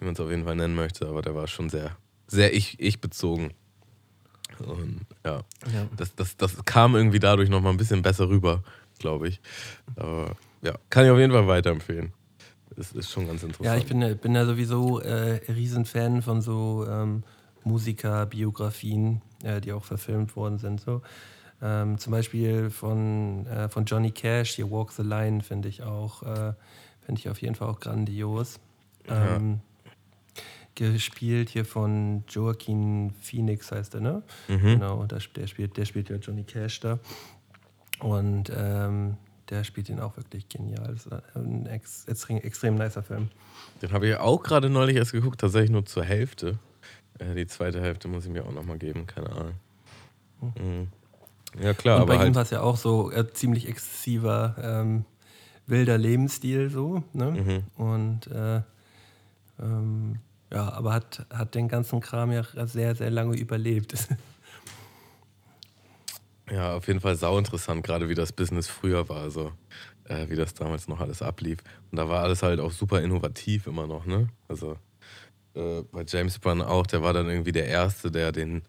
[0.00, 1.06] wie man's auf jeden Fall nennen möchte.
[1.06, 2.98] Aber der war schon sehr, sehr ich, ich.
[4.58, 5.42] Und ja,
[5.72, 5.88] Ja.
[5.96, 8.62] das, das, das kam irgendwie dadurch nochmal ein bisschen besser rüber,
[8.98, 9.40] glaube ich.
[9.96, 12.12] Aber ja, kann ich auf jeden Fall weiterempfehlen.
[12.76, 13.64] Es ist schon ganz interessant.
[13.66, 17.22] Ja, ich bin, ja- bin ja sowieso äh, Riesenfan von so ähm,
[17.64, 20.80] Musikerbiografien, äh, die auch verfilmt worden sind.
[20.80, 21.02] So.
[21.62, 26.22] Ähm, zum Beispiel von, äh, von Johnny Cash, hier Walk the Line, finde ich auch,
[26.22, 26.52] äh,
[27.02, 28.58] finde ich auf jeden Fall auch grandios.
[29.08, 29.60] Ähm,
[30.74, 34.22] Gespielt hier von Joaquin Phoenix heißt er, ne?
[34.48, 34.60] Mhm.
[34.60, 36.98] Genau, der, der, spielt, der spielt ja Johnny Cash da.
[38.00, 39.16] Und ähm,
[39.50, 40.88] der spielt ihn auch wirklich genial.
[40.94, 43.30] Das ist ein ex, extrem, extrem nicer Film.
[43.82, 46.58] Den habe ich auch gerade neulich erst geguckt, tatsächlich nur zur Hälfte.
[47.18, 49.54] Äh, die zweite Hälfte muss ich mir auch nochmal geben, keine Ahnung.
[50.40, 50.88] Mhm.
[51.60, 52.46] Ja, klar, Und bei aber ihm war halt.
[52.46, 55.04] es ja auch so äh, ziemlich exzessiver, ähm,
[55.66, 57.04] wilder Lebensstil so.
[57.12, 57.30] Ne?
[57.30, 57.82] Mhm.
[57.82, 58.60] Und äh,
[59.60, 60.18] ähm,
[60.52, 63.94] ja, aber hat, hat den ganzen Kram ja sehr, sehr lange überlebt.
[66.50, 69.52] Ja, auf jeden Fall sau interessant, gerade wie das Business früher war, also
[70.04, 71.58] äh, wie das damals noch alles ablief.
[71.90, 74.28] Und da war alles halt auch super innovativ immer noch, ne?
[74.48, 74.76] Also
[75.54, 78.62] äh, bei James Brown auch, der war dann irgendwie der Erste, der den,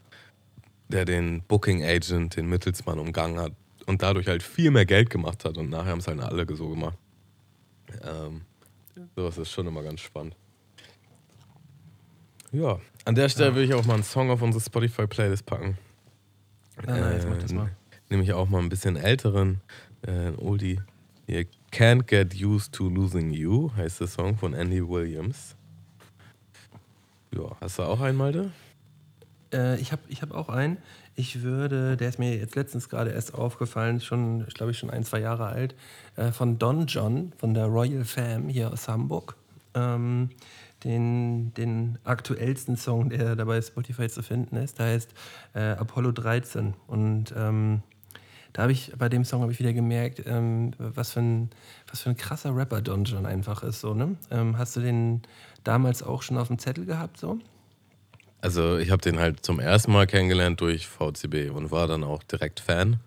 [0.88, 3.51] der den Booking Agent, den Mittelsmann umgangen hat
[3.85, 6.69] und dadurch halt viel mehr Geld gemacht hat und nachher haben es halt alle so
[6.69, 6.97] gemacht.
[8.03, 8.41] Ähm,
[9.15, 10.35] sowas ist schon immer ganz spannend.
[12.51, 15.77] Ja, an der Stelle will ich auch mal einen Song auf unsere Spotify-Playlist packen.
[16.88, 17.71] Ja, nice, mach das mal.
[18.09, 19.61] Nämlich auch mal ein bisschen älteren,
[20.01, 20.79] äh, Oldie.
[21.27, 25.55] Hier, Can't Get Used to Losing You heißt der Song von Andy Williams.
[27.33, 28.51] Ja, hast du auch einen, Malte?
[29.51, 30.77] Äh, ich habe ich hab auch einen.
[31.15, 35.03] Ich würde, der ist mir jetzt letztens gerade erst aufgefallen, schon, glaube ich, schon ein,
[35.03, 35.75] zwei Jahre alt,
[36.17, 39.35] äh, von Don John, von der Royal Fam hier aus Hamburg.
[39.73, 40.29] Ähm,
[40.86, 45.13] den, den aktuellsten Song, der dabei Spotify zu finden ist, der heißt
[45.56, 46.76] äh, Apollo 13.
[46.88, 47.82] Und ähm,
[48.54, 51.50] da habe ich, bei dem Song habe ich wieder gemerkt, ähm, was, für ein,
[51.89, 53.82] was für ein krasser Rapper Don John einfach ist.
[53.82, 54.15] So, ne?
[54.32, 55.24] ähm, hast du den
[55.63, 57.17] damals auch schon auf dem Zettel gehabt?
[57.17, 57.39] So?
[58.39, 62.21] Also ich habe den halt zum ersten Mal kennengelernt durch VCB und war dann auch
[62.24, 63.00] direkt Fan.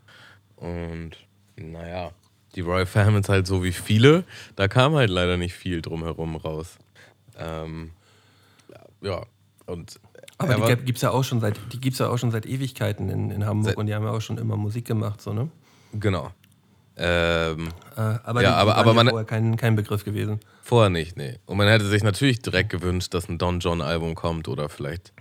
[0.56, 1.12] Und
[1.56, 2.10] naja,
[2.54, 4.24] die Royal Fam ist halt so wie viele.
[4.56, 6.76] Da kam halt leider nicht viel drumherum raus.
[7.38, 7.90] Ähm,
[9.00, 9.22] ja,
[9.66, 10.00] und
[10.38, 12.46] Aber er die gibt es ja auch schon seit, die gibt's ja auch schon seit
[12.46, 15.32] Ewigkeiten in, in Hamburg Seit- und die haben ja auch schon immer Musik gemacht, so,
[15.32, 15.48] ne?
[15.92, 16.30] genau.
[17.00, 20.40] Ähm, Äh, aber Ja, aber- aber man- vorher kein, kein Begriff gewesen.
[20.62, 21.38] Vorher nicht, nee.
[21.46, 25.12] Und man hätte sich natürlich direkt gewünscht, dass ein Don John Album kommt oder vielleicht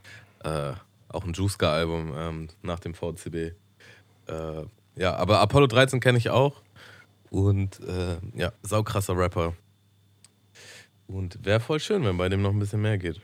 [0.44, 0.74] äh,
[1.10, 3.36] auch ein Juiska Album ähm, nach dem VCB.
[3.36, 3.54] Äh,
[4.96, 6.62] ja, aber Apollo 13 kenne ich auch.
[7.30, 9.54] Und äh, ja, saukrasser Rapper.
[11.08, 13.22] Und wäre voll schön, wenn bei dem noch ein bisschen mehr geht.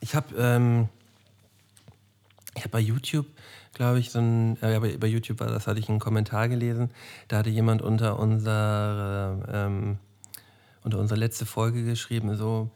[0.00, 0.88] Ich habe ähm,
[2.68, 3.26] habe bei YouTube,
[3.72, 6.90] glaube ich, so ein, äh, bei, bei YouTube war das, hatte ich einen Kommentar gelesen,
[7.28, 9.98] da hatte jemand unter unsere, ähm,
[10.84, 12.70] unter unsere letzte Folge geschrieben, so,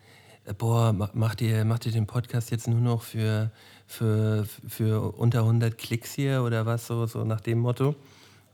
[0.44, 3.50] äh, boah, macht ihr, macht ihr den Podcast jetzt nur noch für,
[3.86, 7.94] für, für unter 100 Klicks hier oder was, so, so nach dem Motto.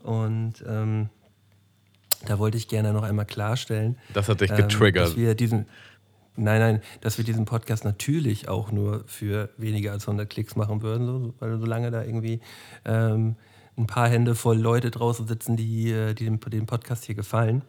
[0.03, 1.09] Und ähm,
[2.27, 3.97] da wollte ich gerne noch einmal klarstellen.
[4.13, 5.05] Das hat dich getriggert.
[5.05, 5.67] Ähm, dass wir diesen,
[6.37, 10.83] nein, nein, dass wir diesen Podcast natürlich auch nur für weniger als 100 Klicks machen
[10.83, 12.41] würden, so, weil solange da irgendwie
[12.85, 13.37] ähm,
[13.77, 17.63] ein paar Hände voll Leute draußen sitzen, die, äh, die dem, dem Podcast hier gefallen,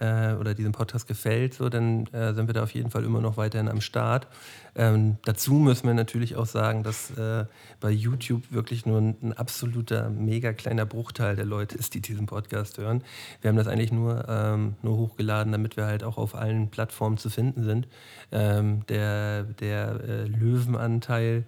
[0.00, 3.20] äh, oder diesem Podcast gefällt, so, dann äh, sind wir da auf jeden Fall immer
[3.20, 4.26] noch weiterhin am Start.
[4.74, 7.46] Ähm, dazu müssen wir natürlich auch sagen, dass äh,
[7.80, 12.26] bei YouTube wirklich nur ein, ein, absoluter, mega kleiner Bruchteil der Leute ist, die diesen
[12.26, 13.02] Podcast hören.
[13.40, 17.18] Wir haben das eigentlich nur, ähm, nur hochgeladen, damit wir halt auch auf allen Plattformen
[17.18, 17.88] zu finden sind.
[18.30, 21.44] Ähm, der der äh, Löwenanteil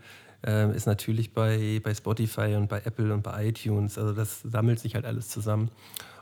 [0.47, 3.99] äh, ist natürlich bei, bei Spotify und bei Apple und bei iTunes.
[3.99, 5.71] Also das sammelt sich halt alles zusammen.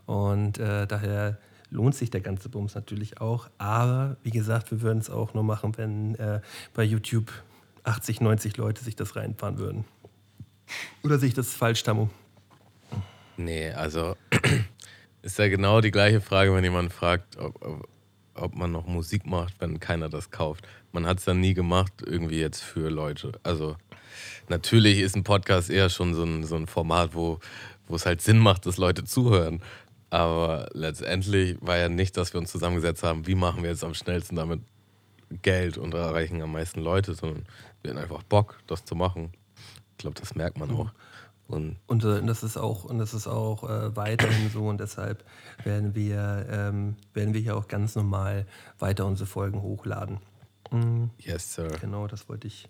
[0.06, 1.38] Und äh, daher
[1.70, 3.48] lohnt sich der ganze Bums natürlich auch.
[3.58, 6.40] Aber wie gesagt, wir würden es auch nur machen, wenn äh,
[6.74, 7.32] bei YouTube
[7.84, 9.84] 80, 90 Leute sich das reinfahren würden.
[11.02, 12.10] Oder sehe ich das falsch, Tammo?
[13.36, 14.16] Nee, also
[15.22, 17.88] ist ja genau die gleiche Frage, wenn jemand fragt, ob,
[18.34, 20.66] ob, man noch Musik macht, wenn keiner das kauft.
[20.92, 23.32] Man hat es dann nie gemacht, irgendwie jetzt für Leute.
[23.42, 23.76] Also
[24.48, 27.38] natürlich ist ein Podcast eher schon so ein, so ein Format, wo
[27.88, 29.62] es halt Sinn macht, dass Leute zuhören.
[30.10, 33.94] Aber letztendlich war ja nicht, dass wir uns zusammengesetzt haben, wie machen wir jetzt am
[33.94, 34.60] schnellsten damit
[35.42, 37.44] Geld und erreichen am meisten Leute, sondern
[37.82, 39.32] wir hatten einfach Bock, das zu machen.
[39.92, 40.90] Ich glaube, das merkt man auch.
[41.48, 45.24] Und, und äh, das ist auch, und das ist auch äh, weiterhin so und deshalb
[45.64, 48.46] werden wir, ähm, werden wir hier auch ganz normal
[48.78, 50.18] weiter unsere Folgen hochladen.
[50.70, 51.10] Mhm.
[51.18, 51.68] Yes, sir.
[51.80, 52.68] Genau, das wollte ich,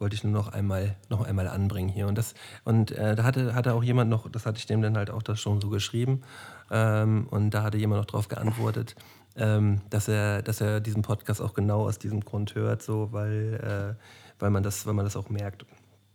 [0.00, 2.08] wollte ich nur noch einmal, noch einmal anbringen hier.
[2.08, 4.96] Und, das, und äh, da hatte, hatte auch jemand noch, das hatte ich dem dann
[4.96, 6.22] halt auch das schon so geschrieben,
[6.70, 8.94] ähm, und da hatte jemand noch darauf geantwortet,
[9.36, 13.96] ähm, dass, er, dass er diesen Podcast auch genau aus diesem Grund hört, so, weil,
[13.98, 15.64] äh, weil, man, das, weil man das auch merkt.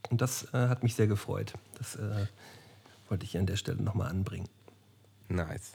[0.09, 1.53] Und das äh, hat mich sehr gefreut.
[1.77, 2.27] Das äh,
[3.09, 4.47] wollte ich an der Stelle nochmal anbringen.
[5.29, 5.73] Nice.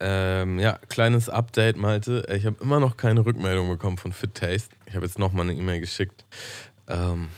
[0.00, 2.24] Ähm, ja, kleines Update, Malte.
[2.34, 4.74] Ich habe immer noch keine Rückmeldung bekommen von Fit Taste.
[4.86, 6.24] Ich habe jetzt nochmal eine E-Mail geschickt.
[6.88, 7.28] Ähm,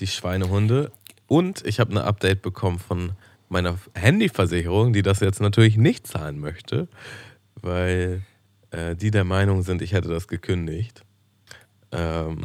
[0.00, 0.92] die Schweinehunde.
[1.26, 3.12] Und ich habe eine Update bekommen von
[3.52, 6.88] meiner Handyversicherung, die das jetzt natürlich nicht zahlen möchte,
[7.54, 8.22] weil
[8.70, 11.04] äh, die der Meinung sind, ich hätte das gekündigt.
[11.92, 12.44] Ähm,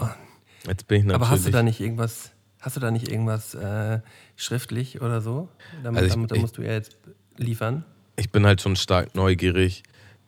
[0.68, 1.16] jetzt bin ich natürlich.
[1.16, 4.02] Aber hast du da nicht irgendwas, hast du da nicht irgendwas äh,
[4.36, 5.50] schriftlich oder so?
[5.82, 6.98] Damit, also ich, damit, da musst du ja jetzt
[7.38, 7.86] liefern.
[8.18, 9.84] Ich bin halt schon stark neugierig.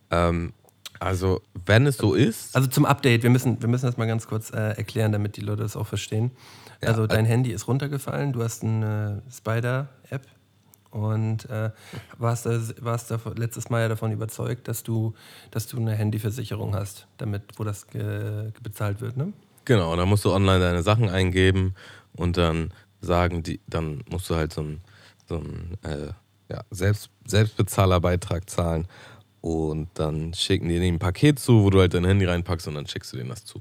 [0.10, 0.54] Ähm,
[1.00, 2.56] also, wenn es so ist.
[2.56, 5.42] Also zum Update, wir müssen, wir müssen das mal ganz kurz äh, erklären, damit die
[5.42, 6.32] Leute das auch verstehen.
[6.82, 10.26] Ja, also dein Handy ist runtergefallen, du hast eine Spider-App
[10.92, 11.72] und äh,
[12.18, 12.46] warst,
[12.84, 15.14] warst da letztes Mal ja davon überzeugt, dass du,
[15.52, 17.86] dass du eine Handyversicherung hast, damit, wo das
[18.62, 19.34] bezahlt wird, ne?
[19.66, 21.76] Genau, da musst du online deine Sachen eingeben
[22.14, 24.82] und dann sagen die, dann musst du halt so einen
[25.28, 25.44] so
[25.84, 26.12] äh,
[26.50, 28.88] ja, Selbst, Selbstbezahlerbeitrag zahlen
[29.42, 32.88] und dann schicken die ein Paket zu, wo du halt dein Handy reinpackst und dann
[32.88, 33.60] schickst du denen das zu.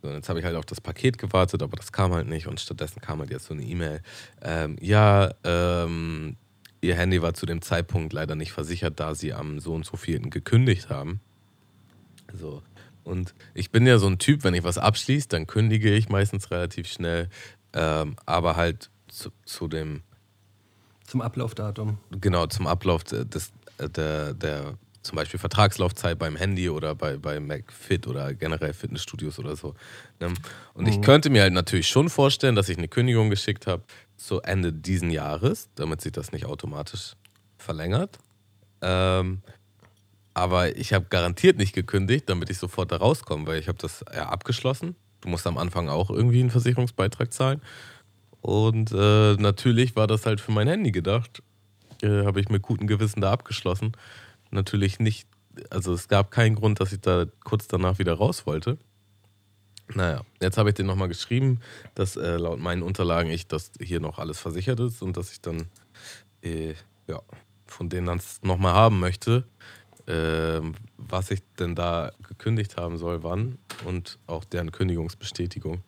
[0.00, 2.60] So, jetzt habe ich halt auf das Paket gewartet, aber das kam halt nicht und
[2.60, 4.00] stattdessen kam halt jetzt so eine E-Mail.
[4.40, 6.36] Ähm, ja, ähm,
[6.80, 9.96] Ihr Handy war zu dem Zeitpunkt leider nicht versichert, da sie am so und so
[9.96, 11.20] vielen gekündigt haben.
[12.32, 12.62] So.
[13.04, 16.50] Und ich bin ja so ein Typ, wenn ich was abschließe, dann kündige ich meistens
[16.50, 17.28] relativ schnell.
[17.72, 20.02] Ähm, aber halt zu, zu, dem.
[21.04, 21.98] Zum Ablaufdatum.
[22.10, 28.06] Genau, zum Ablauf des, der, der zum Beispiel Vertragslaufzeit beim Handy oder bei, bei McFit
[28.06, 29.74] oder generell Fitnessstudios oder so.
[30.20, 30.34] Ne?
[30.74, 30.90] Und mhm.
[30.90, 33.84] ich könnte mir halt natürlich schon vorstellen, dass ich eine Kündigung geschickt habe,
[34.18, 37.14] zu Ende diesen Jahres, damit sich das nicht automatisch
[37.56, 38.18] verlängert.
[38.82, 39.42] Ähm,
[40.34, 44.04] aber ich habe garantiert nicht gekündigt, damit ich sofort da rauskomme, weil ich habe das
[44.14, 44.94] ja abgeschlossen.
[45.20, 47.62] Du musst am Anfang auch irgendwie einen Versicherungsbeitrag zahlen.
[48.40, 51.42] Und äh, natürlich war das halt für mein Handy gedacht.
[52.02, 53.92] Äh, habe ich mit gutem Gewissen da abgeschlossen.
[54.50, 55.28] Natürlich nicht,
[55.70, 58.78] also es gab keinen Grund, dass ich da kurz danach wieder raus wollte.
[59.94, 61.60] Naja, jetzt habe ich den nochmal geschrieben,
[61.94, 65.40] dass äh, laut meinen Unterlagen ich das hier noch alles versichert ist und dass ich
[65.40, 65.66] dann
[66.42, 66.74] äh,
[67.06, 67.22] ja,
[67.66, 69.44] von denen dann nochmal haben möchte,
[70.06, 70.60] äh,
[70.96, 75.82] was ich denn da gekündigt haben soll, wann und auch deren Kündigungsbestätigung.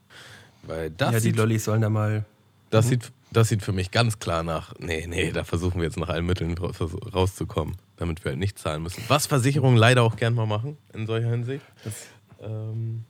[0.62, 2.24] Weil das ja, die Lollis sollen da mal.
[2.70, 2.90] Das, mhm.
[2.90, 6.08] sieht, das sieht für mich ganz klar nach, nee, nee, da versuchen wir jetzt nach
[6.08, 9.02] allen Mitteln rauszukommen, damit wir halt nicht zahlen müssen.
[9.08, 11.64] Was Versicherungen leider auch gern mal machen in solcher Hinsicht.
[11.84, 11.94] Das,
[12.40, 13.04] ähm,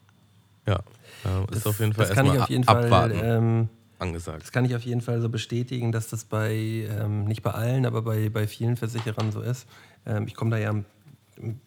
[0.67, 0.77] ja,
[1.25, 3.19] äh, ist das, auf jeden Fall das kann ich auf jeden abwarten.
[3.19, 3.69] Fall ähm,
[3.99, 4.43] angesagt.
[4.43, 7.87] Das kann ich auf jeden Fall so bestätigen, dass das bei, ähm, nicht bei allen,
[7.87, 9.67] aber bei, bei vielen Versicherern so ist.
[10.07, 10.85] Ähm, ich komme da ja ein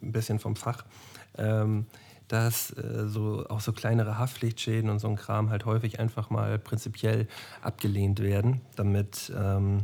[0.01, 0.85] bisschen vom Fach.
[1.37, 1.85] Ähm,
[2.27, 6.57] dass äh, so auch so kleinere Haftpflichtschäden und so ein Kram halt häufig einfach mal
[6.57, 7.27] prinzipiell
[7.61, 9.83] abgelehnt werden, damit ähm,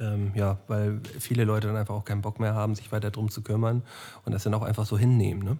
[0.00, 3.30] ähm, ja, weil viele Leute dann einfach auch keinen Bock mehr haben, sich weiter drum
[3.30, 3.82] zu kümmern
[4.24, 5.42] und das dann auch einfach so hinnehmen.
[5.42, 5.58] Ne?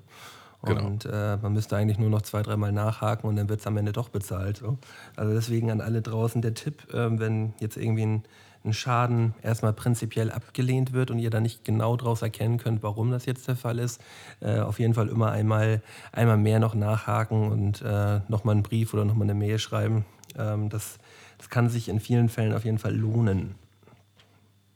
[0.63, 0.87] Genau.
[0.87, 3.77] Und äh, man müsste eigentlich nur noch zwei, dreimal nachhaken und dann wird es am
[3.79, 4.59] Ende doch bezahlt.
[4.59, 4.79] So.
[5.17, 8.23] Also deswegen an alle draußen der Tipp, äh, wenn jetzt irgendwie ein,
[8.65, 13.11] ein, Schaden erstmal prinzipiell abgelehnt wird und ihr da nicht genau daraus erkennen könnt, warum
[13.11, 14.03] das jetzt der Fall ist,
[14.41, 15.81] äh, auf jeden Fall immer einmal,
[16.13, 20.05] einmal mehr noch nachhaken und äh, nochmal einen Brief oder nochmal eine Mail schreiben.
[20.37, 20.99] Ähm, das,
[21.39, 23.55] das kann sich in vielen Fällen auf jeden Fall lohnen.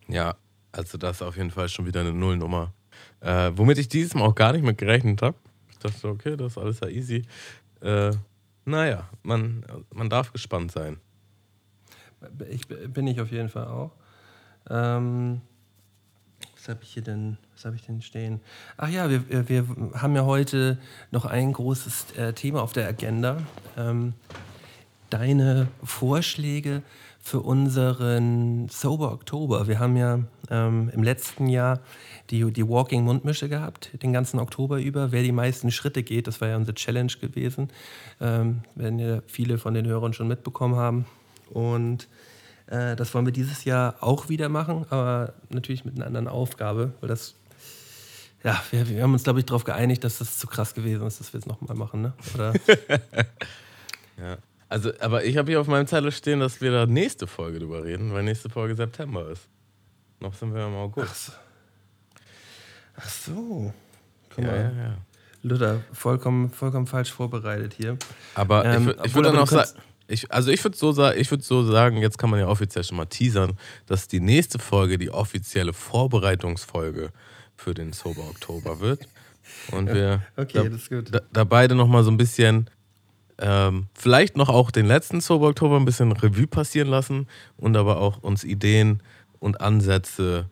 [0.08, 0.34] Ja,
[0.72, 2.72] also das ist auf jeden Fall schon wieder eine Nullnummer.
[3.20, 5.36] Äh, womit ich dieses Mal auch gar nicht mit gerechnet habe
[5.84, 7.22] dachte, okay, das ist alles ja easy.
[7.80, 8.12] Äh,
[8.64, 10.98] naja, man, man darf gespannt sein.
[12.48, 13.92] Ich, bin ich auf jeden Fall auch.
[14.70, 15.42] Ähm,
[16.54, 18.40] was habe ich hier denn, was habe ich denn stehen?
[18.78, 20.78] Ach ja, wir, wir haben ja heute
[21.10, 23.42] noch ein großes äh, Thema auf der Agenda.
[23.76, 24.14] Ähm,
[25.10, 26.82] deine Vorschläge
[27.24, 29.66] für unseren Sober Oktober.
[29.66, 31.80] Wir haben ja ähm, im letzten Jahr
[32.28, 35.10] die, die Walking Mundmische gehabt, den ganzen Oktober über.
[35.10, 37.70] Wer die meisten Schritte geht, das war ja unsere Challenge gewesen,
[38.20, 41.06] ähm, werden ja viele von den Hörern schon mitbekommen haben.
[41.48, 42.08] Und
[42.66, 46.92] äh, das wollen wir dieses Jahr auch wieder machen, aber natürlich mit einer anderen Aufgabe,
[47.00, 47.36] weil das
[48.44, 51.18] ja, wir, wir haben uns, glaube ich, darauf geeinigt, dass das zu krass gewesen ist,
[51.18, 52.12] dass wir es nochmal machen, ne?
[52.34, 52.52] Oder?
[54.18, 54.36] ja.
[54.74, 57.84] Also, aber ich habe hier auf meinem Zettel stehen, dass wir da nächste Folge drüber
[57.84, 59.42] reden, weil nächste Folge September ist.
[60.18, 61.08] Noch sind wir im August.
[61.10, 61.32] Ach so.
[62.96, 63.74] Ach so.
[64.34, 64.56] Guck ja, mal.
[64.76, 64.96] Ja, ja.
[65.42, 67.96] Luther, vollkommen, vollkommen falsch vorbereitet hier.
[68.34, 69.70] Aber ähm, ich, ich würde dann auch sagen,
[70.08, 73.06] ich, also ich würde so, würd so sagen, jetzt kann man ja offiziell schon mal
[73.06, 73.56] teasern,
[73.86, 77.10] dass die nächste Folge die offizielle Vorbereitungsfolge
[77.54, 79.06] für den Sober Oktober wird.
[79.70, 82.68] Und wir okay, da, da, da, beide nochmal so ein bisschen
[83.38, 88.00] ähm, vielleicht noch auch den letzten Sober Oktober ein bisschen Revue passieren lassen und aber
[88.00, 89.02] auch uns Ideen
[89.40, 90.48] und Ansätze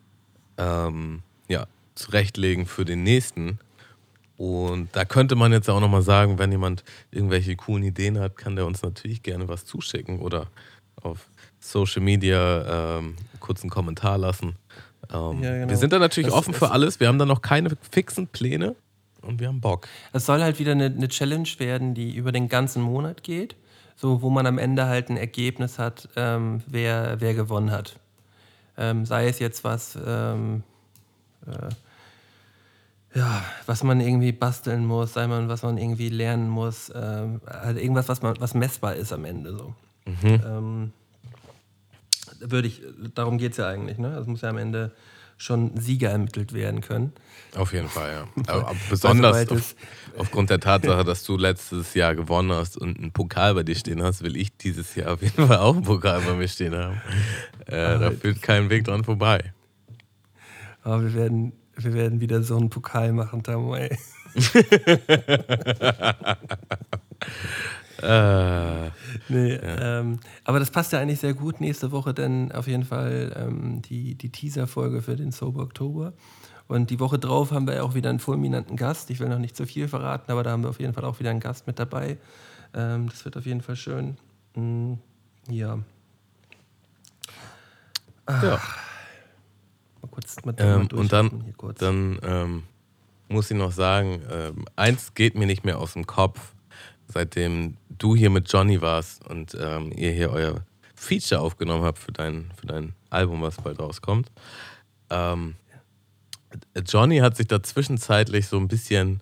[0.57, 1.65] ähm, ja,
[1.95, 3.59] zurechtlegen für den nächsten.
[4.37, 8.55] Und da könnte man jetzt auch nochmal sagen, wenn jemand irgendwelche coolen Ideen hat, kann
[8.55, 10.47] der uns natürlich gerne was zuschicken oder
[11.01, 14.55] auf Social Media ähm, kurz einen Kommentar lassen.
[15.11, 15.69] Ähm, ja, genau.
[15.69, 16.99] Wir sind da natürlich das, offen für alles.
[16.99, 18.75] Wir haben da noch keine fixen Pläne.
[19.23, 19.87] Und wir haben Bock.
[20.11, 23.55] Es soll halt wieder eine, eine Challenge werden, die über den ganzen Monat geht.
[23.95, 27.99] So, wo man am Ende halt ein Ergebnis hat, ähm, wer, wer gewonnen hat.
[28.77, 30.63] Ähm, sei es jetzt was, ähm,
[31.45, 37.39] äh, ja, was man irgendwie basteln muss, sei man, was man irgendwie lernen muss, ähm,
[37.47, 39.55] halt irgendwas, was, man, was messbar ist am Ende.
[39.55, 39.75] So.
[40.05, 40.41] Mhm.
[40.45, 40.93] Ähm,
[42.39, 42.81] würde ich,
[43.13, 43.99] darum geht es ja eigentlich.
[43.99, 44.17] Ne?
[44.17, 44.91] Es muss ja am Ende
[45.37, 47.13] schon Sieger ermittelt werden können.
[47.55, 48.27] Auf jeden Fall, ja.
[48.53, 49.75] Aber besonders auf,
[50.17, 54.01] aufgrund der Tatsache, dass du letztes Jahr gewonnen hast und einen Pokal bei dir stehen
[54.01, 57.01] hast, will ich dieses Jahr auf jeden Fall auch einen Pokal bei mir stehen haben.
[57.65, 59.53] Äh, da führt kein Weg dran vorbei.
[60.83, 63.97] Aber wir werden, wir werden wieder so einen Pokal machen, Tamu, ey.
[68.01, 68.89] Äh,
[69.29, 69.99] nee, ja.
[69.99, 71.61] ähm, aber das passt ja eigentlich sehr gut.
[71.61, 76.13] Nächste Woche dann auf jeden Fall ähm, die, die Teaser-Folge für den Sober Oktober.
[76.67, 79.09] Und die Woche drauf haben wir auch wieder einen fulminanten Gast.
[79.09, 81.19] Ich will noch nicht zu viel verraten, aber da haben wir auf jeden Fall auch
[81.19, 82.17] wieder einen Gast mit dabei.
[82.73, 84.17] Ähm, das wird auf jeden Fall schön.
[84.55, 84.93] Mm,
[85.49, 85.77] ja.
[88.25, 88.43] Ach.
[88.43, 88.61] Ja.
[90.01, 92.63] Mal kurz mal ähm, Und dann, dann ähm,
[93.27, 96.53] muss ich noch sagen, ähm, eins geht mir nicht mehr aus dem Kopf
[97.07, 102.11] seitdem du hier mit Johnny warst und ähm, ihr hier euer Feature aufgenommen habt für
[102.11, 104.31] dein, für dein Album, was bald rauskommt.
[105.09, 105.55] Ähm,
[106.85, 109.21] Johnny hat sich da zwischenzeitlich so ein bisschen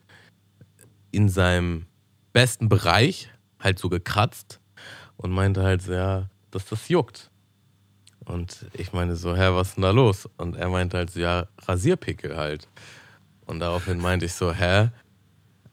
[1.11, 1.85] in seinem
[2.33, 3.29] besten Bereich
[3.59, 4.59] halt so gekratzt
[5.17, 7.29] und meinte halt ja, dass das juckt.
[8.25, 10.29] Und ich meine so, Herr, was ist denn da los?
[10.37, 12.67] Und er meinte halt so, ja, Rasierpickel halt.
[13.45, 14.89] Und daraufhin meinte ich so, hä,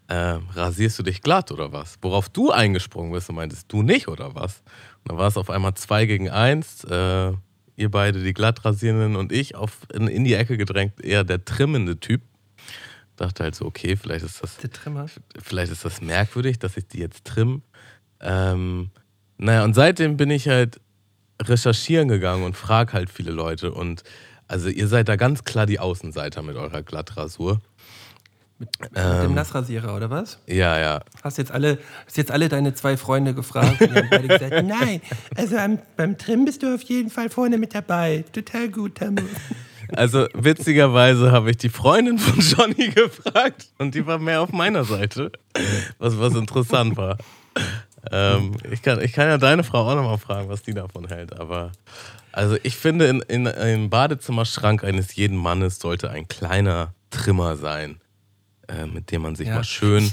[0.09, 1.99] äh, rasierst du dich glatt oder was?
[2.03, 4.63] Worauf du eingesprungen bist und meintest, du nicht oder was?
[5.05, 6.85] Und dann war es auf einmal zwei gegen eins.
[6.85, 7.33] Äh,
[7.77, 11.45] ihr beide, die glatt rasierenden und ich, auf, in, in die Ecke gedrängt, eher der
[11.45, 12.23] trimmende Typ.
[13.17, 14.57] Dachte halt so, okay, vielleicht ist das.
[14.59, 15.07] Der Trimmer.
[15.43, 17.63] Vielleicht ist das merkwürdig, dass ich die jetzt trimm.
[18.21, 18.91] Ähm,
[19.37, 20.81] naja, und seitdem bin ich halt
[21.43, 23.73] recherchieren gegangen und frage halt viele Leute.
[23.73, 24.05] Und
[24.47, 27.61] also ihr seid da ganz klar die Außenseiter mit eurer Glattrasur.
[28.59, 30.41] Mit, mit dem Nassrasierer, oder was?
[30.47, 31.01] Ja, ja.
[31.23, 35.01] Hast jetzt alle, hast jetzt alle deine zwei Freunde gefragt und haben beide gesagt, nein,
[35.37, 38.25] also am, beim Trim bist du auf jeden Fall vorne mit dabei.
[38.33, 39.23] Total gut, Tamu.
[39.95, 44.85] Also witzigerweise habe ich die Freundin von Johnny gefragt und die war mehr auf meiner
[44.85, 45.33] Seite,
[45.99, 47.17] was, was interessant war.
[48.11, 51.39] Ähm, ich, kann, ich kann ja deine Frau auch nochmal fragen, was die davon hält,
[51.39, 51.73] aber
[52.33, 58.01] also ich finde, in, in, im Badezimmerschrank eines jeden Mannes sollte ein kleiner Trimmer sein,
[58.69, 59.57] äh, mit dem man sich Ja.
[59.57, 60.13] mal schön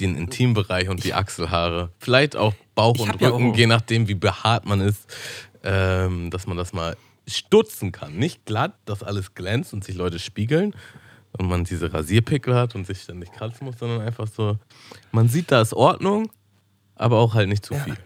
[0.00, 4.14] den Intimbereich und die Achselhaare, vielleicht auch Bauch und ja Rücken, auch- je nachdem wie
[4.14, 5.06] behaart man ist,
[5.62, 6.96] ähm, dass man das mal
[7.28, 8.16] stutzen kann.
[8.16, 10.74] Nicht glatt, dass alles glänzt und sich Leute spiegeln
[11.38, 14.58] und man diese Rasierpickel hat und sich ständig kratzen muss, sondern einfach so,
[15.12, 16.32] man sieht, da ist Ordnung,
[16.96, 17.80] aber auch halt nicht zu Ja.
[17.84, 17.96] viel.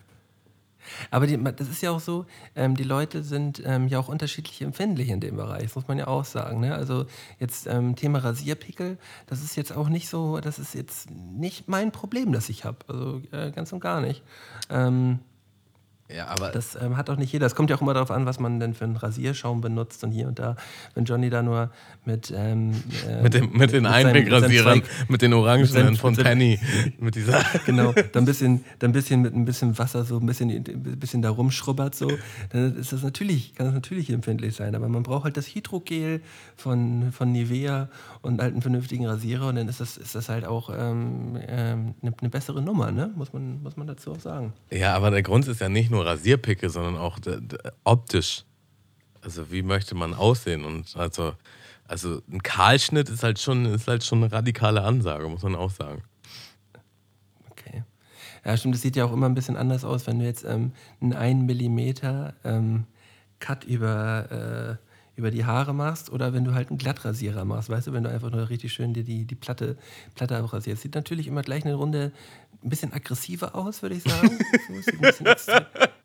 [1.10, 4.62] Aber die, das ist ja auch so, ähm, die Leute sind ähm, ja auch unterschiedlich
[4.62, 6.60] empfindlich in dem Bereich, das muss man ja auch sagen.
[6.60, 6.74] Ne?
[6.74, 7.06] Also
[7.38, 11.92] jetzt ähm, Thema Rasierpickel, das ist jetzt auch nicht so, das ist jetzt nicht mein
[11.92, 12.78] Problem, das ich habe.
[12.88, 14.22] Also äh, ganz und gar nicht.
[14.70, 15.20] Ähm,
[16.08, 17.46] Ja, aber das ähm, hat auch nicht jeder.
[17.46, 20.12] Es kommt ja auch immer darauf an, was man denn für einen Rasierschaum benutzt und
[20.12, 20.54] hier und da.
[20.94, 21.70] Wenn Johnny da nur
[22.04, 22.72] mit ähm,
[23.08, 26.58] äh, mit, dem, mit den Einwegrasierern, mit den Orangen seinem- von Penny,
[26.98, 27.42] mit dieser.
[27.66, 30.62] Genau, dann ein bisschen, dann ein bisschen mit ein bisschen Wasser so ein bisschen, ein
[30.98, 32.10] bisschen da rumschrubbert so,
[32.50, 34.74] dann ist das natürlich, kann das natürlich empfindlich sein.
[34.74, 36.20] Aber man braucht halt das Hydrogel
[36.56, 37.88] von, von Nivea
[38.22, 41.94] und halt einen vernünftigen Rasierer und dann ist das, ist das halt auch ähm, ähm,
[42.02, 43.10] eine, eine bessere Nummer, ne?
[43.16, 44.52] Muss man, muss man dazu auch sagen.
[44.70, 47.18] Ja, aber der Grund ist ja nicht nur Rasierpicke, sondern auch
[47.84, 48.44] optisch.
[49.20, 50.64] Also wie möchte man aussehen?
[50.64, 51.34] Und also,
[51.88, 55.70] also ein Kahlschnitt ist halt schon, ist halt schon eine radikale Ansage, muss man auch
[55.70, 56.02] sagen.
[57.50, 57.82] Okay.
[58.44, 60.72] Ja, stimmt, das sieht ja auch immer ein bisschen anders aus, wenn du jetzt ähm,
[61.00, 62.84] einen 1 Millimeter ähm,
[63.40, 67.88] Cut über, äh, über die Haare machst oder wenn du halt einen Glattrasierer machst, weißt
[67.88, 69.76] du, wenn du einfach nur richtig schön dir die, die Platte,
[70.14, 70.82] Platte abrasierst.
[70.82, 72.12] Sieht natürlich immer gleich eine Runde
[72.62, 74.38] ein bisschen aggressiver aus, würde ich sagen.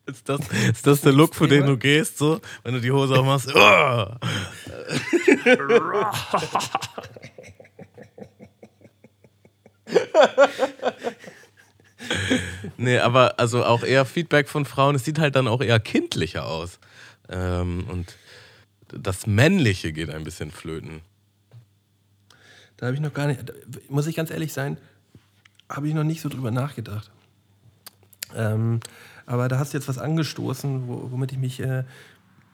[0.04, 0.40] So, Ist das,
[0.72, 2.40] ist das der Look, für den du gehst, so?
[2.64, 3.52] Wenn du die Hose aufmachst?
[12.76, 16.46] Nee, aber also auch eher Feedback von Frauen, es sieht halt dann auch eher kindlicher
[16.46, 16.80] aus.
[17.28, 18.16] Ähm, und
[18.88, 21.02] das Männliche geht ein bisschen flöten.
[22.76, 23.40] Da habe ich noch gar nicht,
[23.88, 24.76] muss ich ganz ehrlich sein,
[25.72, 27.10] habe ich noch nicht so drüber nachgedacht.
[28.34, 28.80] Ähm,
[29.26, 31.84] aber da hast du jetzt was angestoßen, wo, womit ich mich äh,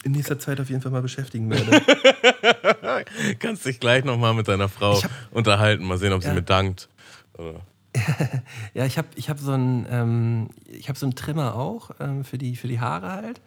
[0.05, 1.81] in nächster Zeit auf jeden Fall mal beschäftigen werde.
[3.39, 6.35] Kannst dich gleich nochmal mit deiner Frau hab- unterhalten, mal sehen, ob sie Ja.
[6.35, 6.89] mir dankt.
[8.75, 12.23] Ja, ich habe ich hab so einen ähm, ich hab so einen Trimmer auch ähm,
[12.23, 13.41] für, die, für die Haare halt.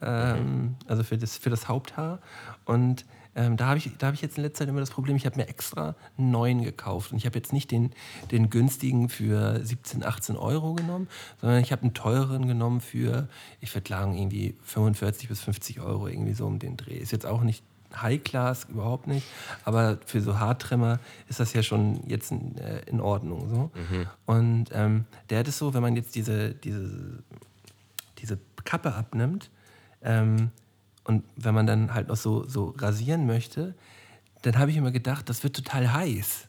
[0.00, 2.20] Ähm, Also für das, für das Haupthaar.
[2.64, 3.04] Und
[3.38, 5.24] ähm, da habe ich, da hab ich jetzt in letzter Zeit immer das Problem, ich
[5.24, 7.12] habe mir extra einen neuen gekauft.
[7.12, 7.92] Und ich habe jetzt nicht den,
[8.32, 11.08] den günstigen für 17, 18 Euro genommen,
[11.40, 13.28] sondern ich habe einen teureren genommen für,
[13.60, 16.96] ich würde sagen, irgendwie 45 bis 50 Euro, irgendwie so um den Dreh.
[16.96, 17.62] Ist jetzt auch nicht
[17.94, 19.26] High Class, überhaupt nicht.
[19.64, 23.48] Aber für so Haartrimmer ist das ja schon jetzt in, äh, in Ordnung.
[23.48, 23.70] So.
[24.26, 27.22] Und ähm, der hat es so, wenn man jetzt diese, diese,
[28.18, 29.48] diese Kappe abnimmt
[30.02, 30.50] ähm,
[31.08, 33.74] und wenn man dann halt noch so, so rasieren möchte,
[34.42, 36.48] dann habe ich immer gedacht, das wird total heiß.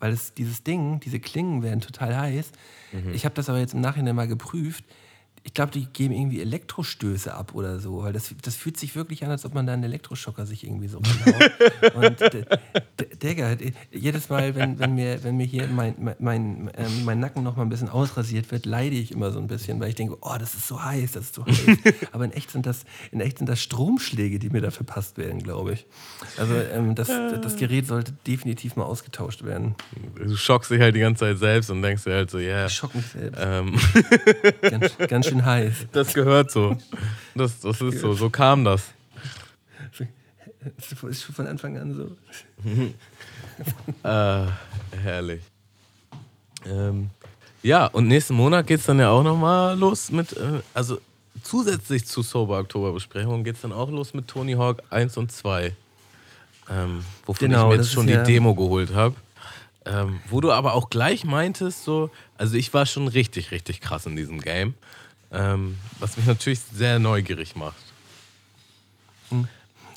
[0.00, 2.52] Weil es, dieses Ding, diese Klingen werden total heiß.
[3.12, 4.84] Ich habe das aber jetzt im Nachhinein mal geprüft.
[5.48, 8.02] Ich glaube, die geben irgendwie Elektrostöße ab oder so.
[8.02, 10.88] Weil das, das fühlt sich wirklich an, als ob man da einen Elektroschocker sich irgendwie
[10.88, 11.94] so reinhaut.
[11.94, 13.56] Und Digga,
[13.90, 17.56] jedes Mal, wenn, wenn, mir, wenn mir hier mein, mein, mein, ähm, mein Nacken noch
[17.56, 20.36] mal ein bisschen ausrasiert wird, leide ich immer so ein bisschen, weil ich denke, oh,
[20.38, 21.58] das ist so heiß, das ist so heiß.
[22.12, 25.42] Aber in echt sind das, in echt sind das Stromschläge, die mir da verpasst werden,
[25.42, 25.86] glaube ich.
[26.36, 29.76] Also ähm, das, das Gerät sollte definitiv mal ausgetauscht werden.
[30.14, 32.74] Du schockst dich halt die ganze Zeit selbst und denkst dir halt so, ja, Ich
[32.74, 33.40] schock mich selbst.
[33.42, 33.78] ähm,
[34.60, 35.86] Ganz, ganz schön heiß.
[35.92, 36.76] das gehört so.
[37.34, 38.82] Das, das ist so, so kam das.
[40.76, 42.16] Das ist schon von Anfang an so.
[44.08, 44.46] Äh,
[45.02, 45.42] herrlich.
[46.66, 47.10] Ähm,
[47.62, 51.00] ja, und nächsten Monat geht es dann ja auch nochmal los mit, äh, also
[51.42, 55.32] zusätzlich zu Sober Oktober Besprechungen geht es dann auch los mit Tony Hawk 1 und
[55.32, 55.74] 2.
[56.70, 59.14] Ähm, wofür Genau, ich mir jetzt schon die ja- Demo geholt habe.
[59.86, 64.04] Ähm, wo du aber auch gleich meintest, so, also ich war schon richtig, richtig krass
[64.06, 64.74] in diesem Game.
[65.30, 67.76] Ähm, was mich natürlich sehr neugierig macht.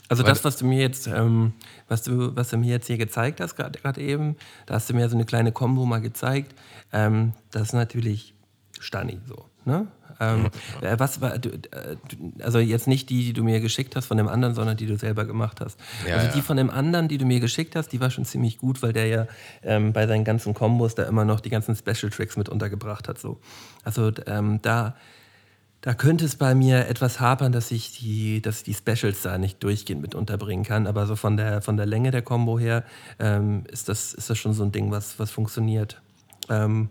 [0.10, 1.54] Also Weil- das, was du mir jetzt, ähm,
[1.88, 5.08] was du, was du mir jetzt hier gezeigt hast, gerade eben, da hast du mir
[5.08, 6.54] so eine kleine Kombo mal gezeigt.
[6.92, 8.34] Ähm, das ist natürlich
[8.80, 9.46] Stani so.
[9.64, 9.88] Ne?
[10.20, 10.50] Ähm,
[10.82, 11.40] äh, was war, äh,
[12.44, 14.98] also jetzt nicht die, die du mir geschickt hast von dem anderen, sondern die du
[14.98, 15.80] selber gemacht hast.
[16.06, 16.34] Ja, also ja.
[16.34, 18.94] die von dem anderen, die du mir geschickt hast, die war schon ziemlich gut, weil
[18.94, 19.28] der ja
[19.64, 23.18] ähm, bei seinen ganzen Kombos da immer noch die ganzen Special Tricks mit untergebracht hat.
[23.18, 23.40] So.
[23.84, 24.96] Also ähm, da,
[25.82, 29.40] da könnte es bei mir etwas hapern, dass ich die, dass ich die Specials da
[29.40, 30.86] nicht durchgehend mit unterbringen kann.
[30.86, 32.84] Aber so von der, von der Länge der Combo her
[33.20, 36.00] ähm, ist, das, ist das schon so ein Ding, was, was funktioniert.
[36.50, 36.90] Ähm,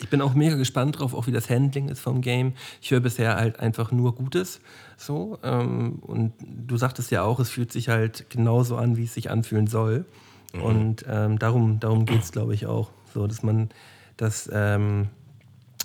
[0.00, 2.54] ich bin auch mega gespannt drauf, auch wie das Handling ist vom Game.
[2.80, 4.60] Ich höre bisher halt einfach nur Gutes.
[4.96, 9.14] So, ähm, und du sagtest ja auch, es fühlt sich halt genauso an, wie es
[9.14, 10.06] sich anfühlen soll.
[10.52, 12.90] Und ähm, darum, darum geht es, glaube ich, auch.
[13.12, 13.68] So, dass man
[14.16, 14.48] das.
[14.52, 15.08] Ähm,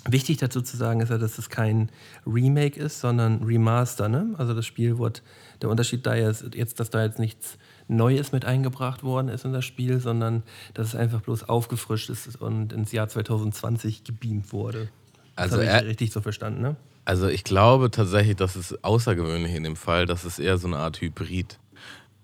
[0.08, 1.90] Wichtig dazu zu sagen ist ja, dass es kein
[2.26, 4.08] Remake ist, sondern Remaster.
[4.08, 4.34] Ne?
[4.38, 5.22] Also das Spiel wird,
[5.62, 9.52] der Unterschied da ist jetzt, dass da jetzt nichts Neues mit eingebracht worden ist in
[9.52, 10.42] das Spiel, sondern
[10.74, 14.88] dass es einfach bloß aufgefrischt ist und ins Jahr 2020 gebeamt wurde.
[15.36, 16.76] Das Also habe ich richtig so verstanden, ne?
[17.04, 20.78] Also ich glaube tatsächlich, das ist außergewöhnlich in dem Fall, das ist eher so eine
[20.78, 21.58] Art Hybrid.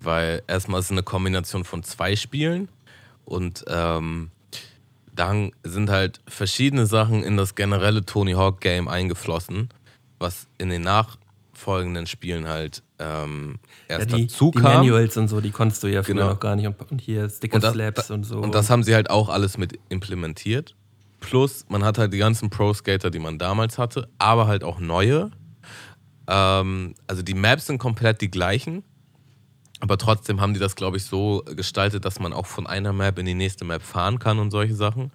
[0.01, 2.69] Weil erstmal ist es eine Kombination von zwei Spielen
[3.25, 4.33] und ähm,
[5.27, 9.69] dann sind halt verschiedene Sachen in das generelle Tony Hawk Game eingeflossen,
[10.19, 13.59] was in den nachfolgenden Spielen halt ähm,
[13.89, 14.73] erst ja, die, dazu die kam.
[14.79, 16.29] Manuals und so, die konntest du ja früher Genau.
[16.31, 16.67] noch gar nicht.
[16.67, 18.39] Und, und hier Sticker Und das- Slaps und so.
[18.39, 20.75] Und das haben sie halt auch alles mit implementiert.
[21.21, 25.31] Plus, man hat halt die ganzen Pro-Skater, die man damals hatte, aber halt auch neue.
[26.29, 28.83] Ähm, also die Maps sind komplett die gleichen.
[29.83, 33.19] Aber trotzdem haben die das, glaube ich, so gestaltet, dass man auch von einer Map
[33.19, 35.11] in die nächste Map fahren kann und solche Sachen.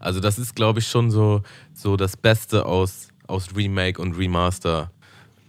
[0.00, 1.42] Also das ist, glaube ich, schon so,
[1.74, 4.90] so das Beste aus, aus Remake und Remaster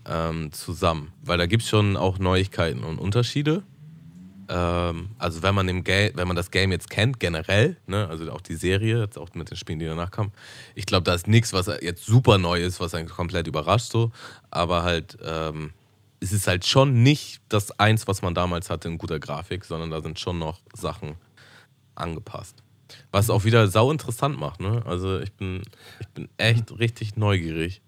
[0.06, 1.14] ähm, zusammen.
[1.24, 3.64] Weil da gibt es schon auch Neuigkeiten und Unterschiede.
[4.50, 8.42] Ähm, also wenn man, im wenn man das Game jetzt kennt, generell, ne, also auch
[8.42, 10.34] die Serie, jetzt auch mit den Spielen, die danach kamen,
[10.76, 14.12] ich glaube, da ist nichts, was jetzt super neu ist, was einen komplett überrascht so.
[14.52, 15.72] Aber halt, ähm,
[16.20, 19.92] es ist halt schon nicht das eins, was man damals hatte in guter Grafik, sondern
[19.92, 21.16] da sind schon noch Sachen
[21.96, 22.64] angepasst.
[23.12, 24.84] Was auch wieder sau interessant macht, ne?
[24.86, 25.62] Also ich bin,
[26.00, 27.82] ich bin echt richtig neugierig.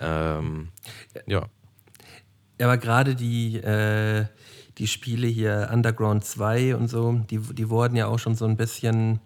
[0.00, 0.68] Ähm,
[1.26, 1.46] ja.
[2.60, 4.26] Aber gerade die, äh,
[4.78, 8.56] die Spiele hier, Underground 2 und so, die, die wurden ja auch schon so ein
[8.56, 9.20] bisschen,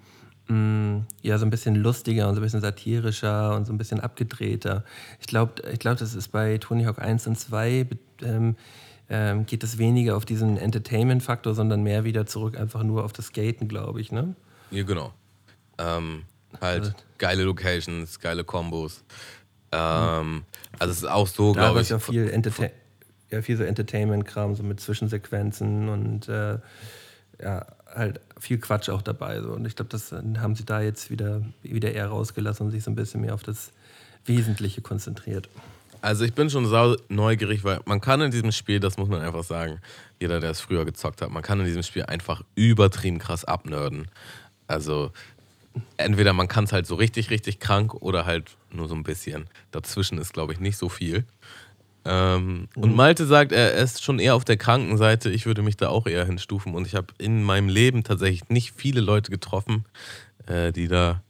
[0.49, 4.01] mh, ja, so ein bisschen lustiger und so ein bisschen satirischer und so ein bisschen
[4.01, 4.85] abgedrehter.
[5.21, 8.57] Ich glaube, ich glaub, das ist bei Tony Hawk 1 und 2, be- ähm,
[9.11, 13.27] ähm, geht es weniger auf diesen Entertainment-Faktor, sondern mehr wieder zurück einfach nur auf das
[13.27, 14.35] Skaten, glaube ich, ne?
[14.71, 15.13] Ja, genau.
[15.79, 16.25] Ähm,
[16.61, 19.03] halt geile Locations, geile Kombos.
[19.73, 20.43] Ähm,
[20.79, 21.89] also es ist auch so, glaube ich.
[21.91, 22.29] ja viel,
[23.31, 26.59] ja, viel so Entertainment-Kram, so mit Zwischensequenzen und äh,
[27.43, 29.41] ja, halt viel Quatsch auch dabei.
[29.41, 29.51] So.
[29.51, 32.84] Und ich glaube, das äh, haben sie da jetzt wieder, wieder eher rausgelassen und sich
[32.84, 33.72] so ein bisschen mehr auf das
[34.24, 35.49] Wesentliche konzentriert.
[36.01, 39.20] Also ich bin schon sau neugierig, weil man kann in diesem Spiel, das muss man
[39.20, 39.80] einfach sagen,
[40.20, 44.09] jeder, der es früher gezockt hat, man kann in diesem Spiel einfach übertrieben krass abnörden.
[44.68, 45.11] Also
[45.97, 49.49] entweder man kann es halt so richtig, richtig krank oder halt nur so ein bisschen.
[49.72, 51.24] Dazwischen ist, glaube ich, nicht so viel.
[52.05, 55.31] Ähm, Und Malte sagt, er ist schon eher auf der kranken Seite.
[55.31, 56.75] Ich würde mich da auch eher hinstufen.
[56.75, 59.85] Und ich habe in meinem Leben tatsächlich nicht viele Leute getroffen,
[60.47, 61.23] äh, die da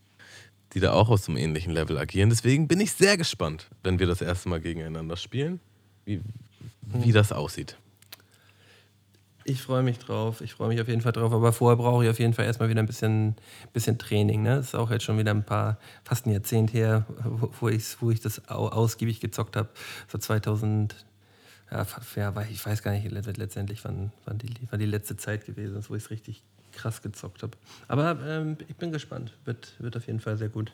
[0.75, 2.29] die da auch aus einem ähnlichen Level agieren.
[2.29, 5.61] Deswegen bin ich sehr gespannt, wenn wir das erste Mal gegeneinander spielen,
[6.05, 6.21] wie,
[6.83, 7.79] wie das aussieht.
[9.49, 12.11] Ich freue mich drauf, ich freue mich auf jeden Fall drauf, aber vorher brauche ich
[12.11, 13.35] auf jeden Fall erstmal wieder ein bisschen,
[13.73, 14.43] bisschen Training.
[14.43, 14.57] Ne?
[14.57, 17.97] Das ist auch jetzt schon wieder ein paar, fast ein Jahrzehnt her, wo, wo, ich,
[18.03, 19.71] wo ich das au, ausgiebig gezockt habe.
[20.13, 20.95] So 2000,
[21.71, 21.87] ja,
[22.51, 25.89] ich weiß gar nicht let- letztendlich, wann, wann, die, wann die letzte Zeit gewesen ist,
[25.89, 26.43] wo ich es richtig
[26.73, 27.57] krass gezockt habe.
[27.89, 30.73] Aber ähm, ich bin gespannt, wird, wird auf jeden Fall sehr gut.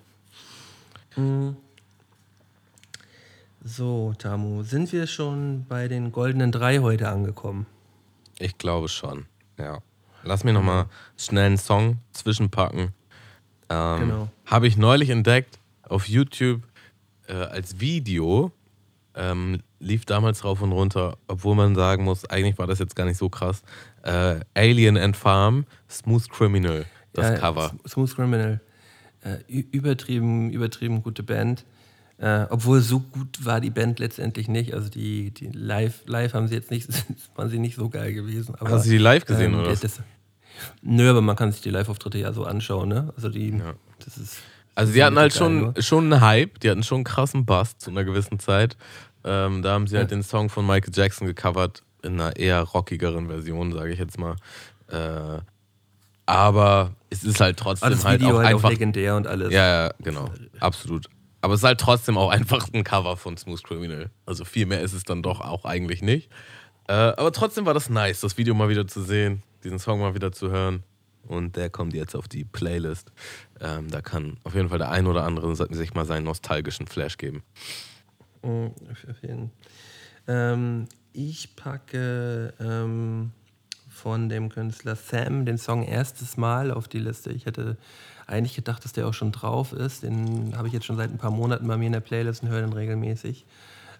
[1.14, 1.50] Mm.
[3.62, 7.66] So, Tamu, sind wir schon bei den goldenen drei heute angekommen?
[8.38, 9.26] Ich glaube schon,
[9.58, 9.78] ja.
[10.22, 10.86] Lass mich nochmal
[11.18, 12.92] schnell einen Song zwischenpacken.
[13.68, 14.28] Ähm, Genau.
[14.46, 16.62] Habe ich neulich entdeckt auf YouTube
[17.28, 18.52] äh, als Video.
[19.14, 23.04] Ähm, lief damals rauf und runter, obwohl man sagen muss, eigentlich war das jetzt gar
[23.04, 23.62] nicht so krass.
[24.02, 27.72] Äh, Alien and Farm, Smooth Criminal, das Ja, Cover.
[27.86, 28.60] Smooth Criminal.
[29.22, 31.64] Äh, übertrieben, übertrieben gute Band.
[32.18, 34.72] Äh, obwohl so gut war die Band letztendlich nicht.
[34.72, 36.88] Also die, die live, live haben sie jetzt nicht,
[37.34, 38.54] waren sie nicht so geil gewesen.
[38.54, 39.74] Aber, Hast du die live gesehen, ähm, oder?
[39.74, 40.00] das,
[40.82, 43.12] Nö, aber man kann sich die Live-Auftritte ja so anschauen, ne?
[43.16, 43.60] Also die,
[44.04, 44.36] das ist.
[44.76, 45.74] Also die hatten halt schon, nur.
[45.82, 48.76] schon einen Hype, die hatten schon einen krassen Bass zu einer gewissen Zeit.
[49.24, 53.28] Ähm, da haben sie halt den Song von Michael Jackson gecovert, in einer eher rockigeren
[53.28, 54.36] Version, sage ich jetzt mal.
[54.88, 55.40] Äh,
[56.26, 58.64] aber es ist halt trotzdem Aber das halt Video auch halt einfach.
[58.64, 59.52] auch legendär und alles.
[59.52, 60.30] ja, ja, genau.
[60.60, 61.08] Absolut.
[61.44, 64.08] Aber es ist halt trotzdem auch einfach ein Cover von Smooth Criminal.
[64.24, 66.30] Also viel mehr ist es dann doch auch eigentlich nicht.
[66.88, 70.14] Äh, aber trotzdem war das nice, das Video mal wieder zu sehen, diesen Song mal
[70.14, 70.84] wieder zu hören.
[71.22, 73.12] Und der kommt jetzt auf die Playlist.
[73.60, 77.18] Ähm, da kann auf jeden Fall der ein oder andere sich mal seinen nostalgischen Flash
[77.18, 77.42] geben.
[78.42, 78.72] Mhm,
[80.26, 83.32] ähm, ich packe ähm,
[83.90, 87.32] von dem Künstler Sam den Song erstes Mal auf die Liste.
[87.32, 87.76] Ich hätte
[88.26, 90.02] eigentlich gedacht, dass der auch schon drauf ist.
[90.02, 92.48] Den habe ich jetzt schon seit ein paar Monaten bei mir in der Playlist und
[92.48, 93.46] höre den regelmäßig.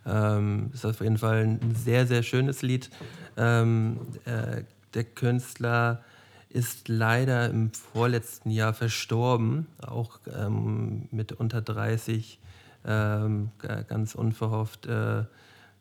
[0.06, 2.90] Ähm, ist auf jeden Fall ein sehr, sehr schönes Lied.
[3.36, 4.62] Ähm, äh,
[4.94, 6.02] der Künstler
[6.50, 12.38] ist leider im vorletzten Jahr verstorben, auch ähm, mit unter 30,
[12.86, 13.50] ähm,
[13.88, 15.24] ganz unverhofft äh, äh,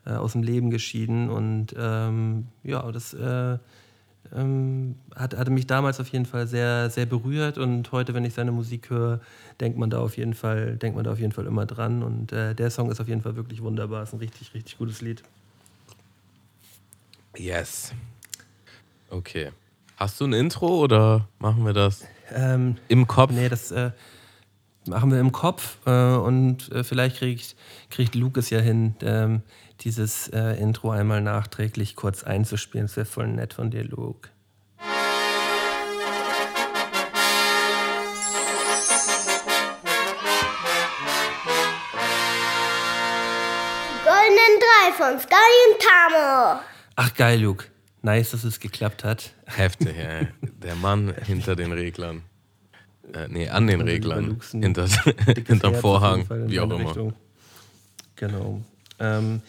[0.05, 1.29] aus dem Leben geschieden.
[1.29, 3.57] Und ähm, ja, das äh,
[4.35, 8.33] ähm, hat, hatte mich damals auf jeden Fall sehr, sehr berührt und heute, wenn ich
[8.33, 9.19] seine Musik höre,
[9.59, 12.03] denkt man da auf jeden Fall, denkt man da auf jeden Fall immer dran.
[12.03, 14.03] Und äh, der Song ist auf jeden Fall wirklich wunderbar.
[14.03, 15.23] Ist ein richtig, richtig gutes Lied.
[17.37, 17.93] Yes.
[19.09, 19.51] Okay.
[19.97, 22.03] Hast du ein Intro oder machen wir das
[22.33, 23.31] ähm, im Kopf?
[23.31, 23.91] Nee, das äh,
[24.87, 27.55] machen wir im Kopf äh, und äh, vielleicht kriegt,
[27.89, 29.41] kriegt Luke es ja hin, ähm,
[29.83, 32.87] dieses äh, Intro einmal nachträglich kurz einzuspielen.
[32.87, 34.29] Das wäre voll nett von dir, Luke.
[44.03, 45.35] Goldenen Drei von Sky
[45.67, 46.61] und Tamo.
[46.95, 47.65] Ach geil, Luke.
[48.01, 49.33] Nice, dass es geklappt hat.
[49.45, 50.27] Heftig, ey.
[50.41, 52.23] Der Mann hinter den Reglern.
[53.13, 54.39] Äh, nee, an den Reglern.
[54.51, 54.87] Hinter,
[55.47, 56.79] hinterm Vorhang, wie auch immer.
[56.79, 57.13] Richtung.
[58.15, 58.61] Genau.
[58.99, 59.41] Ähm,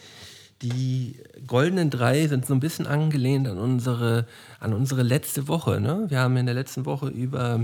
[0.61, 4.25] die goldenen drei sind so ein bisschen angelehnt an unsere,
[4.59, 5.81] an unsere letzte Woche.
[5.81, 6.05] Ne?
[6.07, 7.61] Wir haben in der letzten Woche über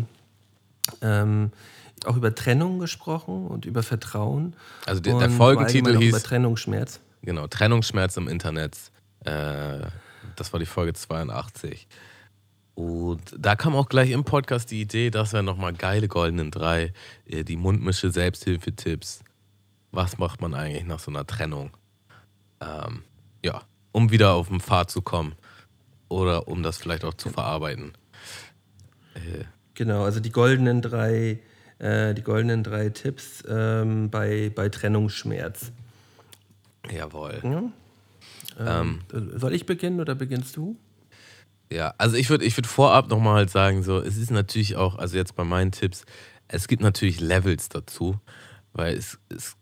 [1.01, 1.51] ähm,
[2.05, 4.55] auch über Trennung gesprochen und über Vertrauen.
[4.85, 6.99] Also der, der Folgentitel hieß über Trennungsschmerz.
[7.21, 8.75] Genau, Trennungsschmerz im Internet.
[9.23, 9.81] Äh,
[10.35, 11.87] das war die Folge 82.
[12.73, 16.93] Und da kam auch gleich im Podcast die Idee, dass wir nochmal geile goldenen drei,
[17.25, 19.23] äh, die Mundmische Selbsthilfetipps.
[19.91, 21.71] Was macht man eigentlich nach so einer Trennung?
[22.62, 23.03] Ähm,
[23.43, 25.36] ja, um wieder auf den Pfad zu kommen
[26.09, 27.93] oder um das vielleicht auch zu verarbeiten.
[29.16, 29.45] Äh.
[29.74, 31.39] Genau, also die goldenen drei,
[31.80, 35.72] äh, die goldenen drei Tipps ähm, bei, bei Trennungsschmerz.
[36.91, 37.39] Jawohl.
[37.43, 37.64] Ja?
[38.59, 40.78] Ähm, ähm, soll ich beginnen oder beginnst du?
[41.72, 44.97] Ja, also ich würde ich würd vorab nochmal halt sagen, so, es ist natürlich auch,
[44.97, 46.03] also jetzt bei meinen Tipps,
[46.49, 48.20] es gibt natürlich Levels dazu,
[48.74, 49.55] weil es, es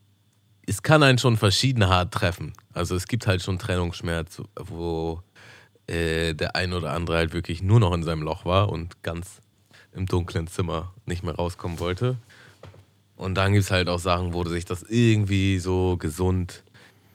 [0.69, 2.53] es kann einen schon verschieden hart treffen.
[2.73, 5.23] Also es gibt halt schon Trennungsschmerz, wo
[5.87, 9.41] äh, der ein oder andere halt wirklich nur noch in seinem Loch war und ganz
[9.93, 12.17] im dunklen Zimmer nicht mehr rauskommen wollte.
[13.15, 16.63] Und dann gibt es halt auch Sachen, wo sich das irgendwie so gesund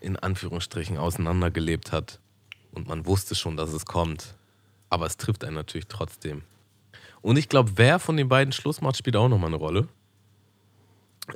[0.01, 2.19] in Anführungsstrichen auseinandergelebt hat.
[2.73, 4.35] Und man wusste schon, dass es kommt.
[4.91, 6.43] Aber es trifft einen natürlich trotzdem.
[7.23, 9.89] Und ich glaube, wer von den beiden Schluss macht, spielt auch nochmal eine Rolle.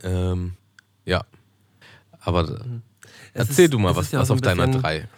[0.03, 0.55] Ähm,
[1.07, 1.25] ja,
[2.29, 2.83] aber mhm.
[3.35, 5.09] erzähl ist, du mal, was, ja was auf deiner drei.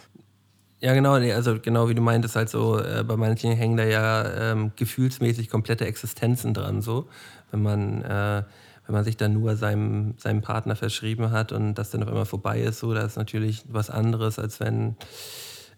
[0.81, 4.53] Ja, genau, also genau wie du meintest, halt so, äh, bei manchen hängen da ja
[4.53, 7.09] ähm, gefühlsmäßig komplette Existenzen dran, so.
[7.51, 8.43] Wenn man, äh,
[8.87, 12.25] wenn man sich dann nur seinem, seinem Partner verschrieben hat und das dann auf einmal
[12.25, 14.97] vorbei ist, so, das ist natürlich was anderes, als wenn,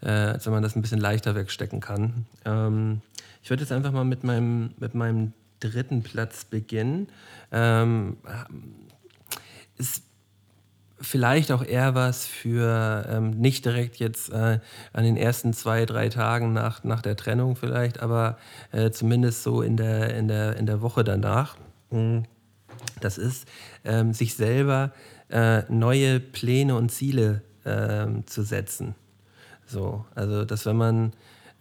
[0.03, 2.27] äh, als wenn man das ein bisschen leichter wegstecken kann.
[2.45, 3.01] Ähm,
[3.43, 7.09] ich würde jetzt einfach mal mit meinem, mit meinem dritten Platz beginnen.
[7.51, 8.19] Ähm,
[9.79, 10.05] ist
[11.03, 14.61] vielleicht auch eher was für ähm, nicht direkt jetzt äh,
[14.93, 18.39] an den ersten zwei, drei Tagen nach, nach der Trennung vielleicht, aber
[18.71, 21.57] äh, zumindest so in der, in, der, in der Woche danach.
[21.91, 22.25] Hm.
[23.01, 23.47] Das ist,
[23.85, 24.93] ähm, sich selber
[25.29, 28.95] äh, neue Pläne und Ziele ähm, zu setzen.
[29.67, 31.13] So, also, dass wenn man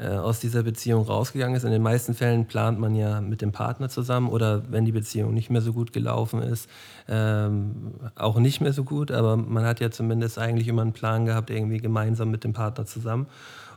[0.07, 1.63] aus dieser Beziehung rausgegangen ist.
[1.63, 5.33] In den meisten Fällen plant man ja mit dem Partner zusammen oder wenn die Beziehung
[5.33, 6.69] nicht mehr so gut gelaufen ist,
[7.07, 11.25] ähm, auch nicht mehr so gut, aber man hat ja zumindest eigentlich immer einen Plan
[11.25, 13.27] gehabt, irgendwie gemeinsam mit dem Partner zusammen.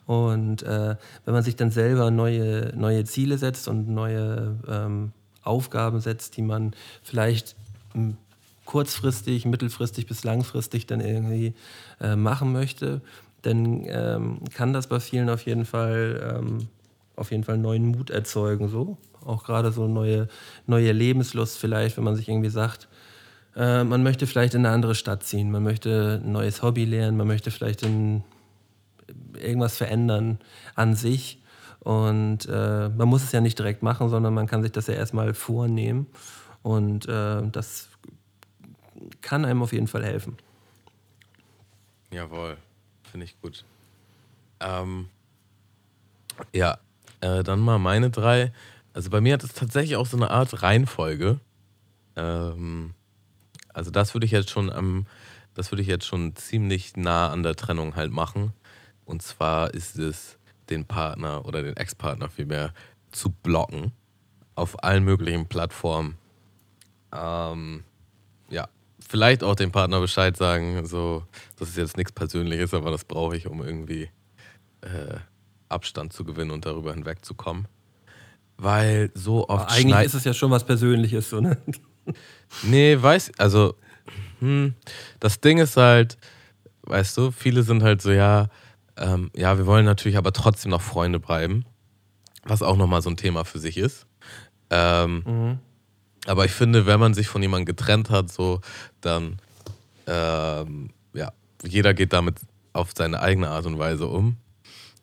[0.07, 5.13] Und äh, wenn man sich dann selber neue, neue Ziele setzt und neue ähm,
[5.43, 6.73] Aufgaben setzt, die man
[7.03, 7.57] vielleicht
[7.93, 8.17] hm,
[8.65, 11.55] kurzfristig, mittelfristig bis langfristig dann irgendwie
[12.01, 13.01] äh, machen möchte,
[13.47, 16.69] dann ähm, kann das bei vielen auf jeden Fall ähm,
[17.17, 18.69] auf jeden Fall neuen Mut erzeugen.
[18.69, 18.99] So.
[19.25, 20.29] Auch gerade so neue,
[20.67, 22.89] neue Lebenslust vielleicht, wenn man sich irgendwie sagt,
[23.57, 27.17] äh, man möchte vielleicht in eine andere Stadt ziehen, man möchte ein neues Hobby lernen,
[27.17, 28.25] man möchte vielleicht in,
[29.41, 30.39] irgendwas verändern
[30.75, 31.41] an sich.
[31.81, 34.95] Und äh, man muss es ja nicht direkt machen, sondern man kann sich das ja
[34.95, 36.07] erstmal vornehmen.
[36.63, 37.89] Und äh, das
[39.21, 40.39] kann einem auf jeden Fall helfen.
[42.11, 42.57] Jawohl,
[43.15, 43.65] finde ich gut.
[44.59, 45.09] Ähm,
[46.53, 46.79] ja,
[47.21, 48.53] äh, dann mal meine drei.
[48.93, 51.39] Also bei mir hat es tatsächlich auch so eine Art Reihenfolge.
[52.17, 52.93] Ähm,
[53.73, 55.07] also das würde ich jetzt schon am,
[55.55, 58.53] das würde ich jetzt schon ziemlich nah an der Trennung halt machen.
[59.05, 60.37] Und zwar ist es,
[60.69, 62.75] den Partner oder den Ex-Partner vielmehr
[63.13, 63.93] zu blocken
[64.57, 66.19] auf allen möglichen Plattformen.
[67.13, 67.85] Ähm,
[69.09, 71.25] vielleicht auch dem Partner Bescheid sagen, so,
[71.59, 74.11] das ist jetzt nichts Persönliches, aber das brauche ich, um irgendwie
[74.83, 75.19] äh,
[75.69, 77.69] Abstand zu gewinnen und darüber hinwegzukommen.
[78.57, 79.65] Weil so oft.
[79.65, 81.59] Aber eigentlich ist es ja schon was Persönliches, so, ne?
[82.63, 83.77] Nee, weiß, also,
[84.39, 84.75] hm,
[85.19, 86.19] das Ding ist halt,
[86.83, 88.49] weißt du, viele sind halt so, ja,
[88.97, 91.65] ähm, ja, wir wollen natürlich aber trotzdem noch Freunde bleiben,
[92.45, 94.07] was auch nochmal so ein Thema für sich ist.
[94.71, 95.59] Ähm, mhm.
[96.27, 98.61] Aber ich finde, wenn man sich von jemandem getrennt hat, so,
[99.01, 99.39] dann,
[100.07, 102.37] ähm, ja, jeder geht damit
[102.73, 104.37] auf seine eigene Art und Weise um.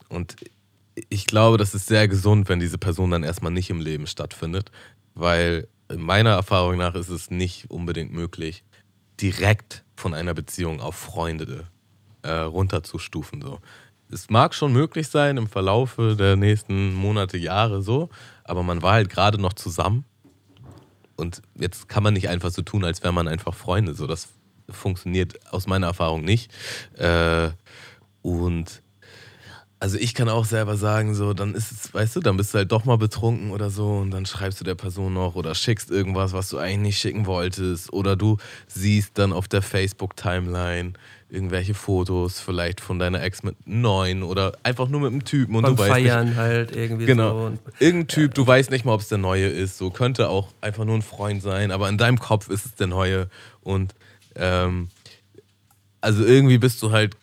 [0.10, 0.36] Und
[1.10, 4.72] ich glaube, das ist sehr gesund, wenn diese Person dann erstmal nicht im Leben stattfindet,
[5.14, 8.64] weil meiner Erfahrung nach ist es nicht unbedingt möglich,
[9.20, 11.68] direkt von einer Beziehung auf Freunde
[12.24, 13.42] äh, runterzustufen.
[13.42, 13.60] So.
[14.12, 18.10] Es mag schon möglich sein im Verlaufe der nächsten Monate, Jahre so,
[18.44, 20.06] aber man war halt gerade noch zusammen
[21.22, 23.94] und jetzt kann man nicht einfach so tun, als wäre man einfach Freunde.
[23.94, 24.30] So, das
[24.70, 26.52] funktioniert aus meiner Erfahrung nicht.
[26.98, 27.52] Äh,
[28.22, 28.82] und
[29.80, 32.60] also ich kann auch selber sagen, so, dann ist es, weißt du, dann bist du
[32.60, 35.90] halt doch mal betrunken oder so und dann schreibst du der Person noch oder schickst
[35.90, 37.92] irgendwas, was du eigentlich nicht schicken wolltest.
[37.92, 40.94] Oder du siehst dann auf der Facebook-Timeline
[41.32, 45.64] irgendwelche Fotos, vielleicht von deiner Ex mit neun oder einfach nur mit einem Typen und
[45.64, 47.58] Beim du weißt Feiern nicht, halt irgendwie genau, so.
[47.80, 49.78] irgendein Typ, du weißt nicht mal, ob es der neue ist.
[49.78, 52.88] So könnte auch einfach nur ein Freund sein, aber in deinem Kopf ist es der
[52.88, 53.30] neue
[53.62, 53.96] und
[54.36, 54.90] ähm,
[56.02, 57.16] also irgendwie bist du halt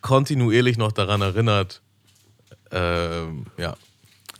[0.00, 1.82] kontinuierlich noch daran erinnert,
[2.70, 3.76] ähm, ja,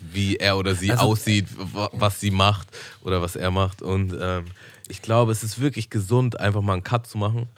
[0.00, 1.46] wie er oder sie also, aussieht,
[1.92, 2.68] was sie macht
[3.02, 3.82] oder was er macht.
[3.82, 4.44] Und ähm,
[4.88, 7.48] ich glaube, es ist wirklich gesund, einfach mal einen Cut zu machen.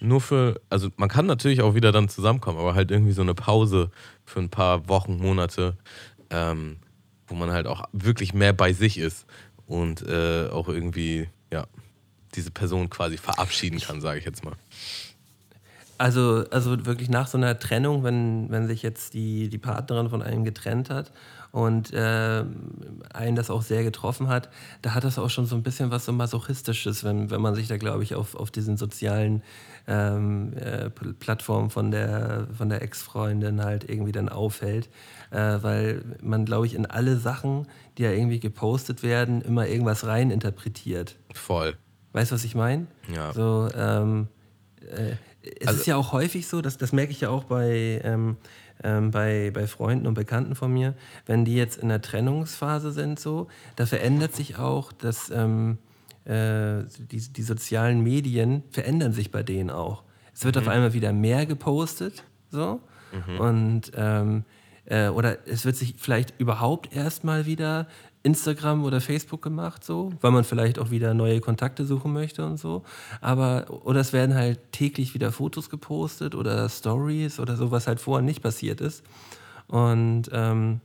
[0.00, 3.34] Nur für, also man kann natürlich auch wieder dann zusammenkommen, aber halt irgendwie so eine
[3.34, 3.90] Pause
[4.24, 5.76] für ein paar Wochen, Monate,
[6.30, 6.78] ähm,
[7.26, 9.26] wo man halt auch wirklich mehr bei sich ist
[9.66, 11.66] und äh, auch irgendwie, ja,
[12.34, 14.54] diese Person quasi verabschieden kann, sage ich jetzt mal.
[15.98, 20.22] Also, also wirklich nach so einer Trennung, wenn, wenn sich jetzt die, die Partnerin von
[20.22, 21.12] einem getrennt hat
[21.52, 22.44] und äh,
[23.12, 24.48] einen das auch sehr getroffen hat,
[24.82, 27.68] da hat das auch schon so ein bisschen was so Masochistisches, wenn, wenn man sich
[27.68, 29.42] da, glaube ich, auf, auf diesen sozialen
[29.88, 34.88] ähm, äh, Plattformen von der, von der Ex-Freundin halt irgendwie dann aufhält.
[35.30, 37.66] Äh, weil man, glaube ich, in alle Sachen,
[37.98, 41.16] die ja irgendwie gepostet werden, immer irgendwas reininterpretiert.
[41.34, 41.76] Voll.
[42.12, 42.86] Weißt du, was ich meine?
[43.12, 43.32] Ja.
[43.32, 44.28] So, ähm,
[44.80, 48.00] äh, es also, ist ja auch häufig so, dass, das merke ich ja auch bei,
[48.04, 48.36] ähm,
[48.82, 50.94] ähm, bei, bei Freunden und Bekannten von mir,
[51.26, 55.78] wenn die jetzt in der Trennungsphase sind, so, da verändert sich auch das, ähm,
[56.24, 60.04] äh, die, die sozialen Medien verändern sich bei denen auch.
[60.32, 60.62] Es wird mhm.
[60.62, 62.80] auf einmal wieder mehr gepostet, so,
[63.12, 63.40] mhm.
[63.40, 64.44] und ähm,
[64.86, 67.86] äh, oder es wird sich vielleicht überhaupt erstmal wieder
[68.22, 72.58] Instagram oder Facebook gemacht, so, weil man vielleicht auch wieder neue Kontakte suchen möchte und
[72.58, 72.84] so.
[73.20, 78.00] Aber, oder es werden halt täglich wieder Fotos gepostet oder Stories oder so, was halt
[78.00, 79.04] vorher nicht passiert ist.
[79.68, 80.80] Und ähm,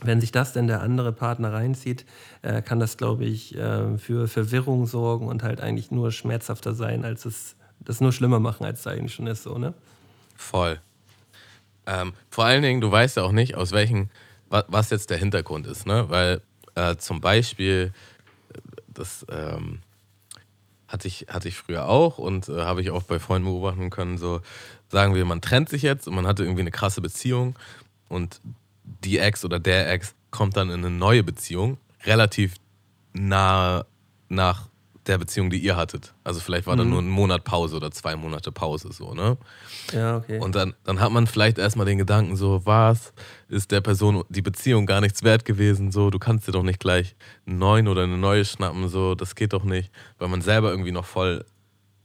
[0.00, 2.04] wenn sich das denn der andere Partner reinzieht,
[2.42, 7.04] äh, kann das, glaube ich, äh, für Verwirrung sorgen und halt eigentlich nur schmerzhafter sein,
[7.04, 9.74] als es das nur schlimmer machen, als es eigentlich schon ist, so, ne?
[10.36, 10.80] Voll.
[11.86, 14.10] Ähm, vor allen Dingen, du weißt ja auch nicht, aus welchen,
[14.48, 16.08] was jetzt der Hintergrund ist, ne?
[16.08, 16.40] Weil
[16.74, 17.92] äh, zum Beispiel,
[18.88, 19.80] das ähm,
[20.88, 24.18] hatte, ich, hatte ich früher auch und äh, habe ich auch bei Freunden beobachten können,
[24.18, 24.40] so
[24.88, 27.56] sagen wir, man trennt sich jetzt und man hatte irgendwie eine krasse Beziehung
[28.08, 28.40] und
[28.84, 32.54] die Ex oder der Ex kommt dann in eine neue Beziehung, relativ
[33.12, 33.86] nah
[34.28, 34.68] nach
[35.06, 36.14] der Beziehung, die ihr hattet.
[36.24, 36.78] Also vielleicht war mhm.
[36.78, 39.36] da nur ein Monat Pause oder zwei Monate Pause so, ne?
[39.92, 40.38] Ja, okay.
[40.38, 43.12] Und dann, dann hat man vielleicht erstmal den Gedanken so, was
[43.48, 46.80] ist der Person die Beziehung gar nichts wert gewesen, so, du kannst dir doch nicht
[46.80, 50.70] gleich einen neuen oder eine neue schnappen, so, das geht doch nicht, weil man selber
[50.70, 51.44] irgendwie noch voll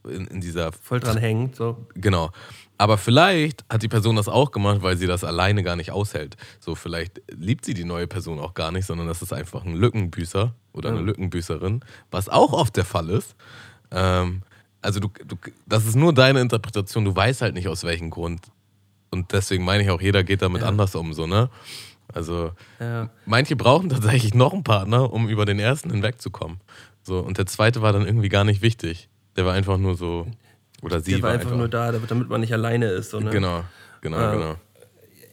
[0.04, 0.72] in, in dieser...
[0.72, 1.76] Voll dran hängt, so.
[1.94, 2.30] Genau.
[2.80, 6.38] Aber vielleicht hat die Person das auch gemacht, weil sie das alleine gar nicht aushält.
[6.60, 9.74] So, vielleicht liebt sie die neue Person auch gar nicht, sondern das ist einfach ein
[9.74, 13.36] Lückenbüßer oder eine Lückenbüßerin, was auch oft der Fall ist.
[13.90, 14.40] Ähm,
[14.80, 18.46] also, du, du, das ist nur deine Interpretation, du weißt halt nicht aus welchem Grund.
[19.10, 20.68] Und deswegen meine ich auch, jeder geht damit ja.
[20.68, 21.50] anders um, so, ne?
[22.14, 23.10] Also, ja.
[23.26, 26.60] manche brauchen tatsächlich noch einen Partner, um über den ersten hinwegzukommen.
[27.02, 29.10] So, und der zweite war dann irgendwie gar nicht wichtig.
[29.36, 30.26] Der war einfach nur so
[30.82, 33.10] Oder sie Der war war einfach nur da, damit man nicht alleine ist.
[33.10, 33.30] So, ne?
[33.30, 33.64] Genau,
[34.00, 34.54] genau, Äh, genau.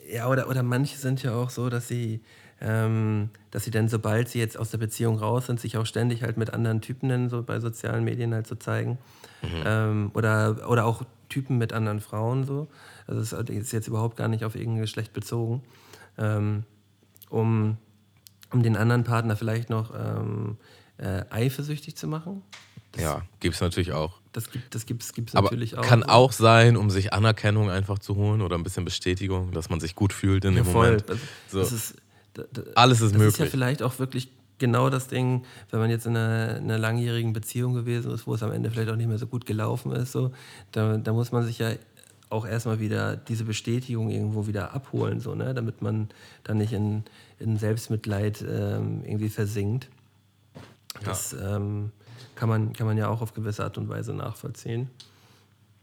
[0.10, 2.22] Ja, oder, oder manche sind ja auch so, dass sie,
[2.62, 6.24] ähm, dass sie dann, sobald sie jetzt aus der Beziehung raus sind, sich auch ständig
[6.24, 8.98] halt mit anderen Typen dann so bei sozialen Medien halt so zeigen.
[9.66, 12.68] Ähm, oder, oder auch Typen mit anderen Frauen so.
[13.06, 15.62] Also es ist jetzt überhaupt gar nicht auf irgendein Geschlecht bezogen.
[16.18, 16.64] Ähm,
[17.30, 17.78] um,
[18.52, 20.58] um den anderen Partner vielleicht noch ähm,
[20.98, 22.42] äh, eifersüchtig zu machen.
[22.98, 24.20] Ja, gibt es natürlich auch.
[24.38, 25.82] Das gibt es gibt's, gibt's Aber natürlich auch.
[25.82, 29.80] kann auch sein, um sich Anerkennung einfach zu holen oder ein bisschen Bestätigung, dass man
[29.80, 30.86] sich gut fühlt in Ja, dem voll.
[30.98, 31.10] Moment.
[31.10, 31.18] Das,
[31.50, 31.60] So.
[31.60, 31.96] das ist,
[32.76, 33.50] Alles ist das ist ja möglich.
[33.50, 34.30] vielleicht auch wirklich
[34.60, 38.36] genau das Ding, wenn man jetzt in einer, in einer langjährigen Beziehung gewesen ist, wo
[38.36, 40.32] es am Ende vielleicht auch nicht mehr so gut gelaufen ist, so,
[40.72, 41.72] da, da muss man sich ja
[42.30, 45.54] auch erstmal wieder diese Bestätigung irgendwo wieder abholen, so, ne?
[45.56, 46.10] damit man
[46.44, 47.04] dann nicht in,
[47.40, 49.88] in Selbstmitleid ähm, irgendwie versinkt.
[51.04, 51.92] Das ähm,
[52.38, 54.90] kann, man, kann man ja auch auf gewisse Art und Weise nachvollziehen.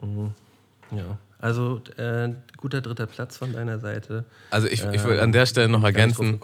[0.00, 0.32] Mhm.
[0.90, 4.24] Ja, also äh, guter dritter Platz von deiner Seite.
[4.50, 6.40] Also ich, ich Ähm, will an der Stelle noch ergänzen,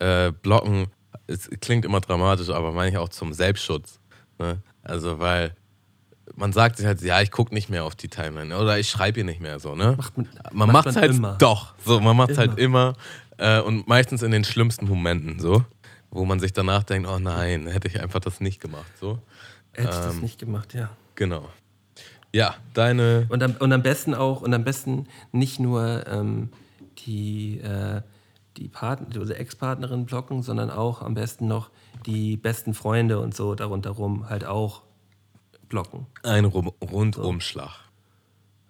[0.00, 0.86] äh, blocken,
[1.26, 4.00] es klingt immer dramatisch, aber meine ich auch zum Selbstschutz.
[4.38, 4.58] Ne?
[4.82, 5.54] Also weil
[6.36, 9.20] man sagt sich halt, ja, ich gucke nicht mehr auf die Timeline oder ich schreibe
[9.20, 9.74] ihr nicht mehr so.
[9.74, 9.94] Ne?
[9.96, 11.36] Macht man- man macht es halt immer.
[11.38, 11.74] doch.
[11.84, 12.94] So, man macht es halt Immer.
[13.38, 15.64] immer äh, und meistens in den schlimmsten Momenten so,
[16.10, 18.90] wo man sich danach denkt, oh nein, hätte ich einfach das nicht gemacht.
[19.00, 19.18] So,
[19.74, 20.90] Hätte ich das ähm, nicht gemacht, ja.
[21.14, 21.48] genau.
[22.32, 26.50] Ja, deine Und am, und am besten auch, und am besten nicht nur ähm,
[27.06, 28.02] die, äh,
[28.56, 31.70] die Partner, oder Ex-Partnerin blocken, sondern auch am besten noch
[32.06, 34.82] die besten Freunde und so darunter rum halt auch
[35.68, 36.06] blocken.
[36.22, 37.83] ein Rum Rundumschlag.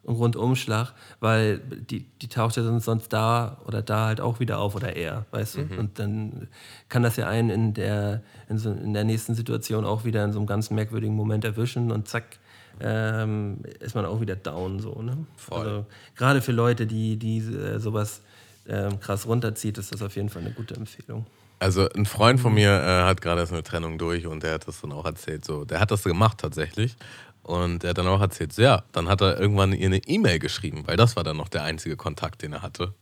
[0.07, 4.75] Rundumschlag, weil die, die taucht ja sonst- sonst da oder da halt auch wieder auf
[4.75, 5.61] oder er, weißt du?
[5.79, 6.49] Und dann
[6.89, 10.33] kann das ja einen in der, in, so, in der nächsten Situation auch wieder in
[10.33, 12.25] so einem ganz merkwürdigen Moment erwischen und zack,
[12.81, 15.17] ähm, ist man auch wieder down so, ne?
[15.37, 15.59] Voll.
[15.67, 15.87] Also
[16.17, 18.21] gerade für Leute, die, die äh, sowas
[18.69, 21.27] ähm, krass runterzieht, ist das auf jeden Fall eine gute Empfehlung.
[21.61, 24.67] Also ein Freund von mir äh, hat gerade erst eine Trennung durch und der hat
[24.69, 25.45] das dann auch erzählt.
[25.45, 26.97] So, der hat das gemacht tatsächlich.
[27.45, 30.97] Und hat dann auch erzählt, ja, dann hat er irgendwann ihr eine E-Mail geschrieben, weil
[30.97, 32.95] das war dann noch der einzige Kontakt, den er hatte.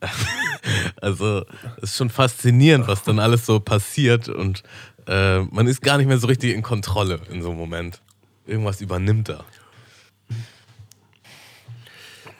[1.02, 1.44] also
[1.76, 4.62] es ist schon faszinierend, was dann alles so passiert und
[5.06, 8.00] äh, man ist gar nicht mehr so richtig in Kontrolle in so einem Moment.
[8.46, 9.44] Irgendwas übernimmt er.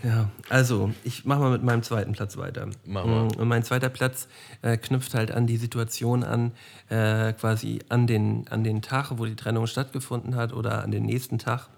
[0.02, 2.68] Ja, also ich mache mal mit meinem zweiten Platz weiter.
[2.84, 3.28] Mach mal.
[3.36, 4.28] Und mein zweiter Platz
[4.62, 6.52] äh, knüpft halt an die Situation an,
[6.88, 11.04] äh, quasi an den, an den Tag, wo die Trennung stattgefunden hat oder an den
[11.04, 11.68] nächsten Tag.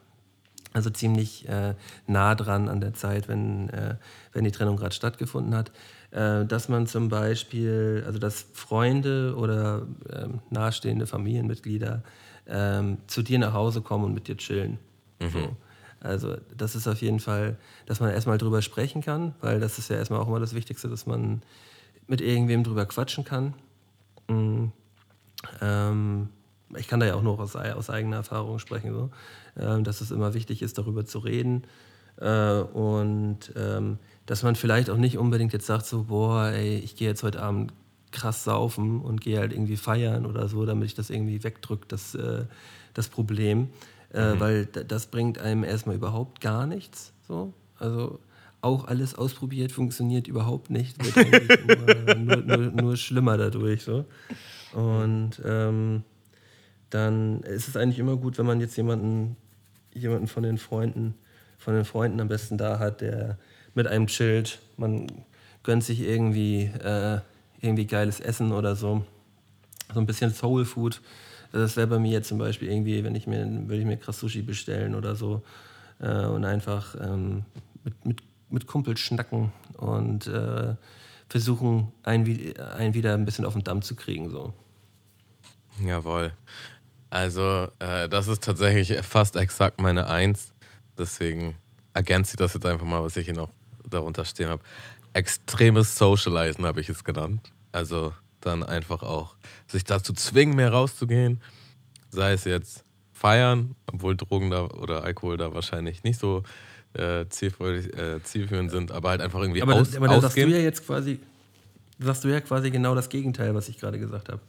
[0.74, 1.74] Also ziemlich äh,
[2.06, 3.96] nah dran an der Zeit, wenn, äh,
[4.32, 5.70] wenn die Trennung gerade stattgefunden hat.
[6.12, 12.02] Äh, dass man zum Beispiel, also dass Freunde oder ähm, nahestehende Familienmitglieder
[12.46, 14.78] ähm, zu dir nach Hause kommen und mit dir chillen.
[15.20, 15.56] So.
[16.02, 19.88] Also das ist auf jeden Fall, dass man erstmal drüber sprechen kann, weil das ist
[19.88, 21.42] ja erstmal auch immer das Wichtigste, dass man
[22.06, 23.54] mit irgendwem drüber quatschen kann.
[24.28, 24.66] Mm.
[25.60, 26.28] Ähm,
[26.76, 29.10] ich kann da ja auch nur aus, aus eigener Erfahrung sprechen, so,
[29.56, 31.64] ähm, dass es immer wichtig ist, darüber zu reden.
[32.20, 36.96] Äh, und ähm, dass man vielleicht auch nicht unbedingt jetzt sagt, so, boah, ey, ich
[36.96, 37.72] gehe jetzt heute Abend
[38.10, 42.14] krass saufen und gehe halt irgendwie feiern oder so, damit ich das irgendwie wegdrücke, das,
[42.14, 42.44] äh,
[42.94, 43.68] das Problem.
[44.12, 47.12] Äh, Weil d- das bringt einem erstmal überhaupt gar nichts.
[47.26, 47.52] So.
[47.78, 48.18] Also
[48.60, 50.96] auch alles ausprobiert, funktioniert überhaupt nicht.
[51.04, 51.16] Wird
[51.66, 53.82] nur, nur, nur, nur schlimmer dadurch.
[53.82, 54.04] So.
[54.72, 56.02] Und ähm,
[56.90, 59.36] dann ist es eigentlich immer gut, wenn man jetzt jemanden,
[59.94, 61.14] jemanden von den Freunden,
[61.58, 63.38] von den Freunden am besten da hat, der
[63.74, 64.58] mit einem chillt.
[64.76, 65.06] Man
[65.62, 67.20] gönnt sich irgendwie, äh,
[67.60, 69.04] irgendwie geiles Essen oder so.
[69.94, 71.00] So ein bisschen Soul Food.
[71.52, 74.18] Das wäre bei mir jetzt zum Beispiel irgendwie, wenn ich mir, würde ich mir krass
[74.18, 75.42] Sushi bestellen oder so
[76.00, 77.44] äh, und einfach ähm,
[77.84, 80.74] mit, mit, mit Kumpels schnacken und äh,
[81.28, 84.30] versuchen, einen, einen wieder ein bisschen auf den Damm zu kriegen.
[84.30, 84.52] So.
[85.84, 86.32] Jawohl.
[87.10, 90.52] Also, äh, das ist tatsächlich fast exakt meine Eins.
[90.96, 91.56] Deswegen
[91.92, 93.50] ergänze ich das jetzt einfach mal, was ich hier noch
[93.88, 94.62] darunter stehen habe.
[95.12, 97.52] Extremes Socializen habe ich es genannt.
[97.70, 98.12] Also
[98.46, 99.34] dann einfach auch
[99.66, 101.40] sich dazu zwingen, mehr rauszugehen.
[102.10, 106.42] Sei es jetzt feiern, obwohl Drogen da oder Alkohol da wahrscheinlich nicht so
[106.94, 110.36] äh, zielführend, äh, zielführend sind, aber halt einfach irgendwie Aber, aus, das, aber da sagst
[110.36, 110.50] du ausgehen.
[110.50, 111.20] ja jetzt quasi,
[111.98, 114.40] sagst du ja quasi genau das Gegenteil, was ich gerade gesagt habe.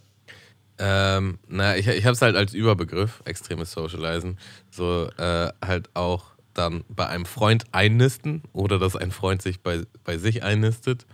[0.80, 4.40] Ähm, naja, ich, ich habe es halt als Überbegriff, extremes Socializen,
[4.72, 9.84] so äh, halt auch dann bei einem Freund einnisten oder dass ein Freund sich bei,
[10.04, 11.06] bei sich einnistet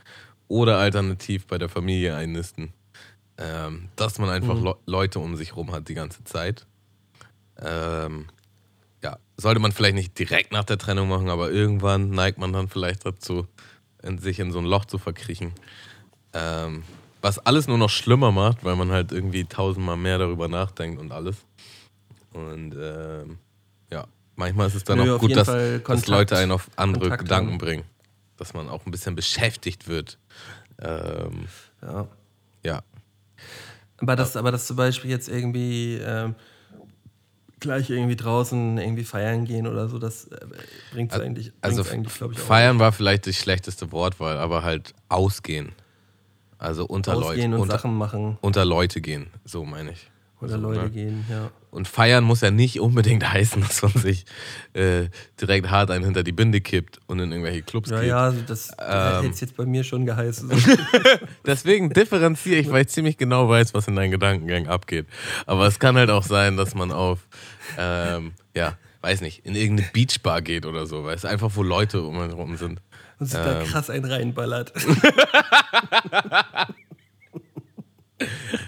[0.50, 2.74] oder alternativ bei der Familie einnisten.
[3.38, 6.66] Ähm, dass man einfach Le Leute um sich rum hat die ganze Zeit.
[7.58, 8.26] Ähm,
[9.02, 12.68] ja, sollte man vielleicht nicht direkt nach der Trennung machen, aber irgendwann neigt man dann
[12.68, 13.48] vielleicht dazu,
[14.04, 15.54] in, sich in so ein Loch zu verkriechen.
[16.34, 16.84] Ähm,
[17.22, 21.12] was alles nur noch schlimmer macht, weil man halt irgendwie tausendmal mehr darüber nachdenkt und
[21.14, 21.38] alles.
[22.34, 23.38] Und ähm,
[23.92, 26.70] ja, manchmal ist es dann Nö, auch gut, dass, Fall dass Kontakt- Leute einen auf
[26.76, 27.58] andere Kontakt Gedanken haben.
[27.58, 27.84] bringen.
[28.38, 30.18] Dass man auch ein bisschen beschäftigt wird.
[30.82, 31.48] Ähm,
[31.82, 32.08] Ja.
[32.64, 32.82] ja.
[33.98, 36.36] Aber das, aber das zum Beispiel jetzt irgendwie ähm,
[37.60, 40.40] gleich irgendwie draußen irgendwie feiern gehen oder so, das äh,
[40.94, 44.64] bringt es eigentlich, Also eigentlich glaube ich, auch feiern war vielleicht die schlechteste Wortwahl, aber
[44.64, 45.74] halt ausgehen.
[46.58, 47.24] Also unter nicht.
[47.26, 47.56] Ausgehen Leute.
[47.56, 50.10] und Unter, Sachen machen unter Leute gehen, so meine ich.
[50.42, 50.90] oder Also, Leute ne?
[50.92, 51.52] gehen, ja.
[51.72, 54.26] Und feiern muss ja nicht unbedingt heißen, dass man sich
[54.74, 55.10] äh,
[55.40, 58.10] direkt hart einen hinter die Binde kippt und in irgendwelche Clubs Ja, geht.
[58.10, 59.22] ja, das Ähm.
[59.22, 60.50] hätte es jetzt bei mir schon geheißen.
[61.46, 65.06] Deswegen differenziere ich, weil ich ziemlich genau weiß, was in deinen Gedankengang abgeht.
[65.46, 67.20] Aber es kann halt auch sein, dass man auf,
[67.78, 72.02] ähm, ja, weiß nicht, in irgendeine Beachbar geht oder so, weil es einfach, wo Leute
[72.02, 72.82] um einen rum sind.
[73.20, 73.68] Und sich da Ähm.
[73.68, 74.74] krass einen reinballert.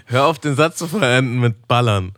[0.06, 2.12] Hör auf, den Satz zu verenden mit Ballern.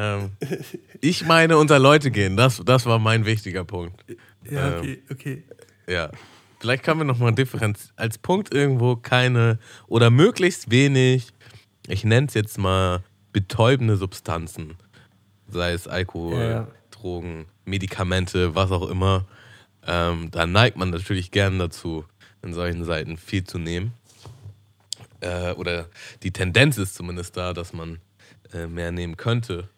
[0.00, 0.30] Ähm,
[1.00, 4.02] ich meine, unter Leute gehen, das, das war mein wichtiger Punkt.
[4.50, 4.78] Ja, Ähm.
[4.78, 5.44] okay, okay.
[5.86, 6.10] Ja.
[6.58, 7.92] Vielleicht kann man nochmal differenzieren.
[7.96, 11.28] Als Punkt irgendwo keine oder möglichst wenig,
[11.86, 14.76] ich nenne es jetzt mal betäubende Substanzen.
[15.48, 16.68] Sei es Alkohol, Ja, ja.
[16.90, 19.26] Drogen, Medikamente, was auch immer.
[19.86, 22.04] Ähm, da neigt man natürlich gern dazu,
[22.42, 23.94] in solchen Seiten viel zu nehmen.
[25.20, 25.88] Äh, oder
[26.22, 28.00] die Tendenz ist zumindest da, dass man
[28.52, 29.68] äh, mehr nehmen könnte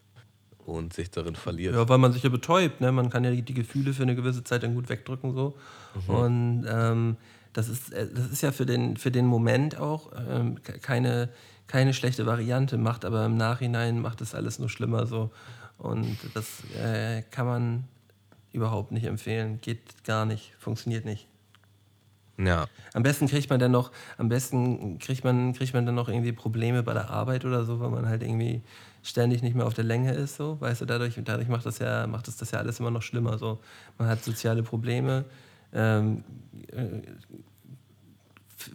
[0.66, 1.74] und sich darin verliert.
[1.74, 2.92] Ja, weil man sich ja betäubt, ne?
[2.92, 5.54] Man kann ja die, die Gefühle für eine gewisse Zeit dann gut wegdrücken so.
[6.06, 6.14] Mhm.
[6.14, 7.16] Und ähm,
[7.52, 11.28] das ist, äh, das ist ja für den, für den Moment auch ähm, ke- keine,
[11.66, 15.30] keine schlechte Variante, macht aber im Nachhinein macht das alles nur schlimmer so.
[15.78, 17.84] Und das äh, kann man
[18.52, 19.60] überhaupt nicht empfehlen.
[19.60, 21.26] Geht gar nicht, funktioniert nicht.
[22.38, 22.66] Ja.
[22.94, 26.32] Am besten kriegt man dann noch, am besten kriegt man, kriegt man dann noch irgendwie
[26.32, 28.62] Probleme bei der Arbeit oder so, weil man halt irgendwie
[29.02, 32.06] ständig nicht mehr auf der Länge ist, so, weißt du, dadurch, dadurch macht das ja,
[32.06, 33.38] macht das, das ja alles immer noch schlimmer.
[33.38, 33.60] So.
[33.98, 35.24] Man hat soziale Probleme,
[35.72, 36.24] ähm,
[36.68, 37.02] äh,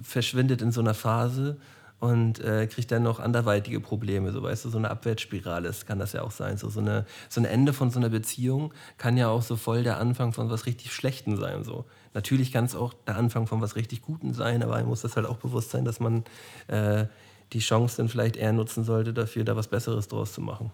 [0.03, 1.57] verschwindet in so einer Phase
[1.99, 5.97] und äh, kriegt dann noch anderweitige Probleme, so weißt du, so eine Abwärtsspirale das kann
[5.97, 6.57] das ja auch sein.
[6.57, 9.83] So, so, eine, so ein Ende von so einer Beziehung kann ja auch so voll
[9.83, 11.63] der Anfang von was richtig Schlechtem sein.
[11.63, 11.85] So.
[12.13, 15.15] Natürlich kann es auch der Anfang von was richtig Gutem sein, aber einem muss das
[15.15, 16.23] halt auch bewusst sein, dass man
[16.67, 17.05] äh,
[17.53, 20.71] die Chance dann vielleicht eher nutzen sollte, dafür da was Besseres draus zu machen.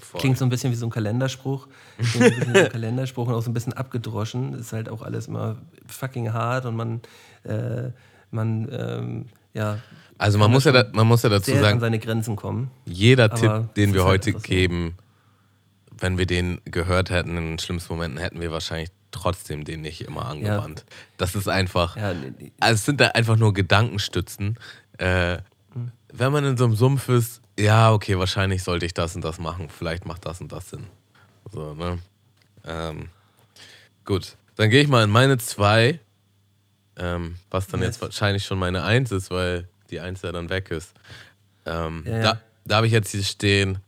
[0.00, 0.20] Voll.
[0.20, 1.66] Klingt so ein bisschen wie so ein Kalenderspruch.
[1.98, 4.54] Klingt ein bisschen wie so ein Kalenderspruch und auch so ein bisschen abgedroschen.
[4.54, 7.00] Ist halt auch alles immer fucking hart und man,
[7.42, 7.90] äh,
[8.30, 9.78] man ähm, ja,
[10.16, 12.70] Also man muss ja, da, man muss ja dazu sehr an sagen, seine Grenzen kommen.
[12.86, 14.38] jeder Tipp, den wir halt heute so.
[14.38, 14.94] geben,
[15.98, 20.02] wenn wir den gehört hätten in den schlimmsten Momenten, hätten wir wahrscheinlich trotzdem den nicht
[20.02, 20.84] immer angewandt.
[21.16, 22.52] Das ist einfach, Ja, nee, nee.
[22.60, 24.58] also es sind da einfach nur Gedankenstützen.
[24.98, 25.38] Äh,
[26.12, 29.38] wenn man in so einem Sumpf ist, ja, okay, wahrscheinlich sollte ich das und das
[29.38, 29.68] machen.
[29.68, 30.86] Vielleicht macht das und das Sinn.
[31.50, 31.98] So, ne?
[32.64, 33.08] Ähm,
[34.04, 35.98] gut, dann gehe ich mal in meine zwei,
[36.96, 37.88] ähm, was dann Yes.
[37.88, 40.92] jetzt wahrscheinlich schon meine Eins ist, weil die Eins ja dann weg ist.
[41.66, 42.22] Ähm, Ja, ja.
[42.22, 43.78] Da, da habe ich jetzt hier stehen,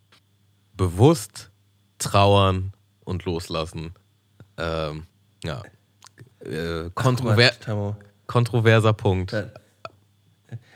[0.77, 1.51] bewusst
[1.99, 2.73] trauern
[3.05, 3.93] und loslassen.
[4.57, 5.07] Ähm,
[5.45, 5.63] ja.
[6.41, 7.97] Äh, kontrover mal, Tamo.
[8.27, 9.33] kontroverser Punkt.
[9.33, 9.45] Ja.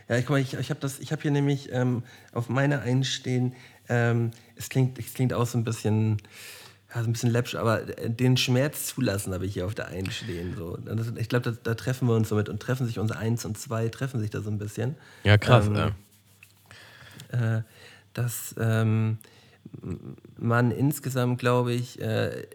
[0.08, 2.02] Ja, guck mal, ich, ich habe ich habe hier nämlich ähm,
[2.32, 3.54] auf meiner einstehen.
[3.88, 6.18] Ähm, es klingt, es klingt auch so ein bisschen,
[6.94, 9.88] ja, so ein bisschen läppsch, aber äh, den Schmerz zulassen habe ich hier auf der
[9.88, 10.54] einstehen.
[10.56, 10.76] So.
[10.76, 13.44] Das, ich glaube, da, da treffen wir uns so mit und treffen sich unsere Eins
[13.44, 14.96] und Zwei treffen sich da so ein bisschen.
[15.22, 15.66] Ja, krass.
[15.66, 15.92] Ähm,
[17.32, 17.56] ja.
[17.58, 17.62] äh,
[18.12, 19.18] dass ähm,
[20.36, 22.46] man insgesamt, glaube ich, äh,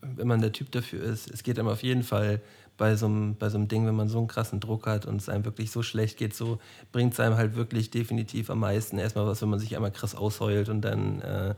[0.00, 2.40] wenn man der Typ dafür ist, es geht einem auf jeden Fall
[2.80, 5.16] bei so einem, bei so einem Ding, wenn man so einen krassen Druck hat und
[5.16, 6.58] es einem wirklich so schlecht geht, so
[6.92, 10.14] bringt es einem halt wirklich definitiv am meisten erstmal was, wenn man sich einmal krass
[10.14, 11.54] ausheult und dann, äh,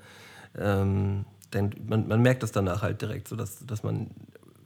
[0.58, 4.08] ähm, dann man, man merkt das danach halt direkt, so dass, dass man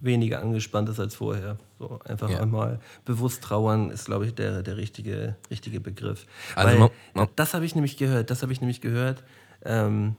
[0.01, 1.59] weniger angespannt ist als vorher.
[1.79, 2.41] So einfach Ja.
[2.41, 6.25] einmal bewusst trauern ist, glaube ich, der, der richtige, richtige Begriff.
[6.55, 9.23] Also Weil, man- man- das habe ich nämlich gehört, das habe ich nämlich gehört.
[9.63, 10.17] Ähm,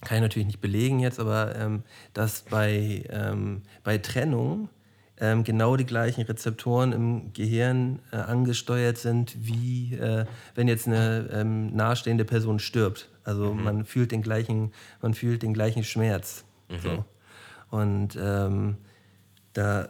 [0.00, 4.68] kann ich natürlich nicht belegen jetzt, aber ähm, dass bei, ähm, bei Trennung
[5.20, 11.28] ähm, genau die gleichen Rezeptoren im Gehirn äh, angesteuert sind, wie äh, wenn jetzt eine
[11.32, 13.08] ähm, nahestehende Person stirbt.
[13.22, 16.44] Also man fühlt den gleichen, man fühlt den gleichen Schmerz.
[16.82, 17.04] So.
[17.70, 18.76] Und ähm,
[19.52, 19.88] da, äh,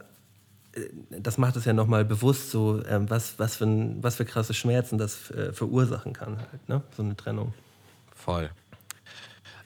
[1.10, 3.66] das macht es ja nochmal bewusst so, ähm, was, was, für
[4.02, 6.82] was für krasse Schmerzen das äh, verursachen kann, halt, ne?
[6.96, 7.54] so eine Trennung.
[8.14, 8.50] Voll.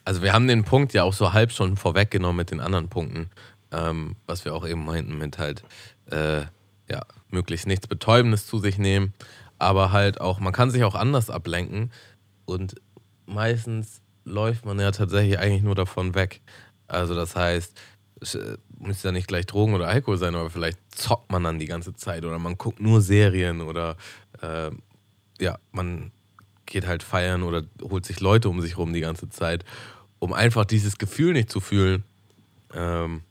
[0.05, 3.31] Also wir haben den Punkt ja auch so halb schon vorweggenommen mit den anderen Punkten,
[3.75, 5.65] ähm, was wir auch eben meinten mit halt,
[6.11, 6.43] äh,
[6.91, 9.15] ja, möglichst nichts Betäubendes zu sich nehmen,
[9.59, 11.91] aber halt auch, man kann sich auch anders ablenken
[12.45, 12.75] und
[13.27, 16.41] meistens läuft man ja tatsächlich eigentlich nur davon weg.
[16.87, 17.79] Also das heißt,
[18.35, 21.67] äh, muss ja nicht gleich Drogen oder Alkohol sein, aber vielleicht zockt man dann die
[21.67, 23.97] ganze Zeit oder man guckt nur Serien oder
[24.41, 24.71] äh,
[25.41, 26.13] ja, man
[26.67, 29.65] geht halt feiern oder holt sich Leute um sich rum die ganze Zeit,
[30.19, 32.05] um einfach dieses Gefühl nicht zu fühlen.
[32.73, 33.23] Ähm,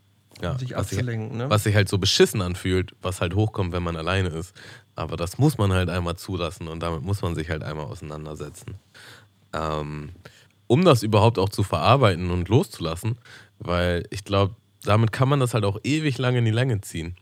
[0.43, 1.49] ja, was, sich, abzulenken, ne?
[1.49, 4.53] was sich halt so beschissen anfühlt, was halt hochkommt, wenn man alleine ist.
[4.95, 8.75] Aber das muss man halt einmal zulassen und damit muss man sich halt einmal auseinandersetzen.
[9.53, 10.11] Ähm,
[10.67, 13.17] um das überhaupt auch zu verarbeiten und loszulassen,
[13.59, 17.15] weil ich glaube, damit kann man das halt auch ewig lange in die Länge ziehen.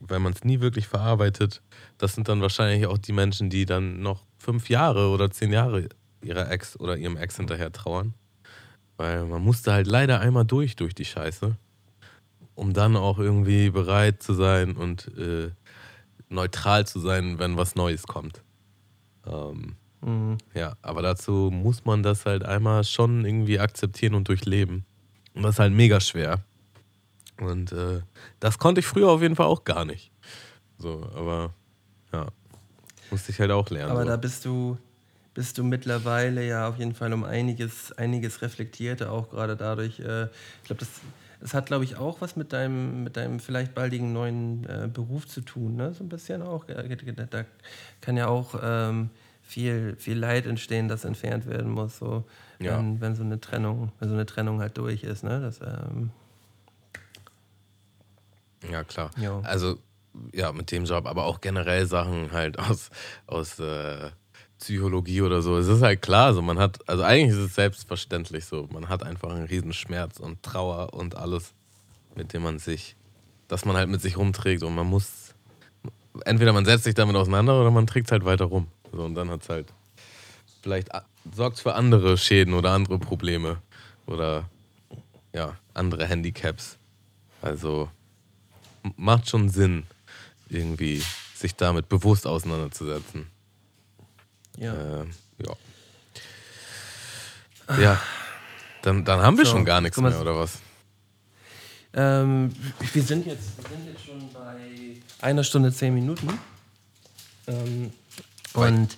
[0.00, 1.60] Wenn man es nie wirklich verarbeitet,
[1.98, 5.88] das sind dann wahrscheinlich auch die Menschen, die dann noch fünf Jahre oder zehn Jahre
[6.22, 8.14] ihrer Ex oder ihrem Ex hinterher trauern.
[8.96, 11.56] Weil man musste halt leider einmal durch, durch die Scheiße,
[12.58, 15.50] um dann auch irgendwie bereit zu sein und äh,
[16.28, 18.42] neutral zu sein, wenn was Neues kommt.
[19.26, 20.38] Ähm, Mhm.
[20.54, 24.84] ja, aber dazu muss man das halt einmal schon irgendwie akzeptieren und durchleben.
[25.34, 26.44] Und das ist halt mega schwer.
[27.40, 28.02] Und äh,
[28.38, 30.12] das konnte ich früher auf jeden Fall auch gar nicht.
[30.78, 31.52] So, aber
[32.12, 32.28] ja,
[33.10, 33.90] musste ich halt auch lernen.
[33.90, 34.08] Aber so.
[34.08, 34.78] da bist du,
[35.34, 39.98] bist du mittlerweile ja auf jeden Fall um einiges, einiges reflektierter, auch gerade dadurch.
[39.98, 40.88] Äh, ich glaube, das,
[41.40, 45.26] das hat, glaube ich, auch was mit deinem, mit deinem vielleicht baldigen neuen äh, Beruf
[45.26, 45.94] zu tun, ne?
[45.94, 46.64] So ein bisschen auch.
[46.64, 47.44] Da
[48.00, 49.10] kann ja auch ähm,
[49.42, 52.24] viel, viel Leid entstehen, das entfernt werden muss, so
[52.58, 52.78] Ja.
[52.78, 55.40] wenn, wenn so eine Trennung, wenn so eine Trennung halt durch ist, ne?
[55.40, 56.10] Das, ähm,
[58.70, 59.10] Ja, klar.
[59.16, 59.40] Ja.
[59.40, 59.78] Also,
[60.32, 62.90] ja, mit dem Job, aber auch generell Sachen halt aus,
[63.26, 64.10] aus äh,
[64.58, 65.56] Psychologie oder so.
[65.56, 69.02] Es ist halt klar, so man hat, also eigentlich ist es selbstverständlich so, man hat
[69.02, 71.52] einfach einen riesen Schmerz und Trauer und alles,
[72.16, 72.96] mit dem man sich,
[73.46, 75.34] dass man halt mit sich rumträgt und man muss,
[76.24, 78.66] entweder man setzt sich damit auseinander oder man trägt es halt weiter rum.
[78.92, 79.72] So, und dann hat es halt,
[80.62, 80.88] vielleicht
[81.34, 83.58] sorgt für andere Schäden oder andere Probleme
[84.06, 84.48] oder
[85.32, 86.78] ja, andere Handicaps.
[87.42, 87.88] Also
[88.96, 89.84] macht schon Sinn,
[90.48, 91.02] irgendwie
[91.34, 93.26] sich damit bewusst auseinanderzusetzen.
[94.58, 94.74] Ja.
[94.74, 95.04] Äh,
[95.46, 95.54] ja.
[97.80, 98.00] Ja.
[98.82, 100.58] Dann, dann haben wir So, schon gar nichts mal, mehr, oder was?
[101.94, 102.52] Ähm,
[102.92, 106.28] wir, sind jetzt, wir sind jetzt schon bei einer Stunde zehn Minuten.
[107.46, 107.92] Ähm,
[108.54, 108.96] und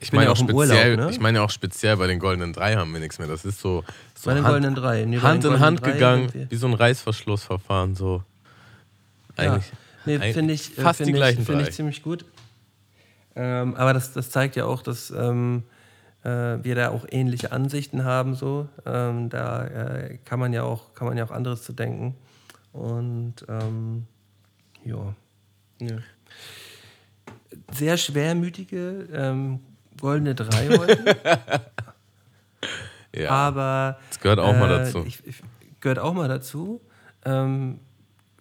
[0.00, 1.10] ich, Ich meine ja auch auch speziell, Urlaub, ne?
[1.14, 3.28] ich meine ja auch speziell bei den goldenen drei haben wir nichts mehr.
[3.28, 3.84] Das ist so,
[4.14, 5.04] so bei den Hand, goldenen drei.
[5.04, 8.22] Nee, Hand in Hand gegangen, wie so ein Reißverschlussverfahren, so.
[9.38, 9.54] Ja.
[9.54, 9.72] Eigentlich.
[10.04, 11.68] Nee, ein- finde ich, äh, fast find die ich, gleichen find drei.
[11.68, 12.24] ich ziemlich gut.
[13.34, 15.64] Ähm, aber das, das zeigt ja auch, dass ähm,
[16.22, 16.28] äh,
[16.62, 18.34] wir da auch ähnliche Ansichten haben.
[18.34, 18.68] So.
[18.86, 22.16] Ähm, da äh, kann, man ja auch, kann man ja auch anderes zu denken.
[22.72, 24.06] Und ähm,
[24.84, 25.14] ja.
[25.80, 25.96] ja.
[27.72, 29.60] Sehr schwermütige ähm,
[30.00, 31.16] goldene Drei heute.
[33.14, 35.04] Ja, aber das gehört auch mal äh, dazu.
[35.06, 35.42] Ich, ich,
[35.80, 36.80] gehört auch mal dazu.
[37.24, 37.80] Ähm,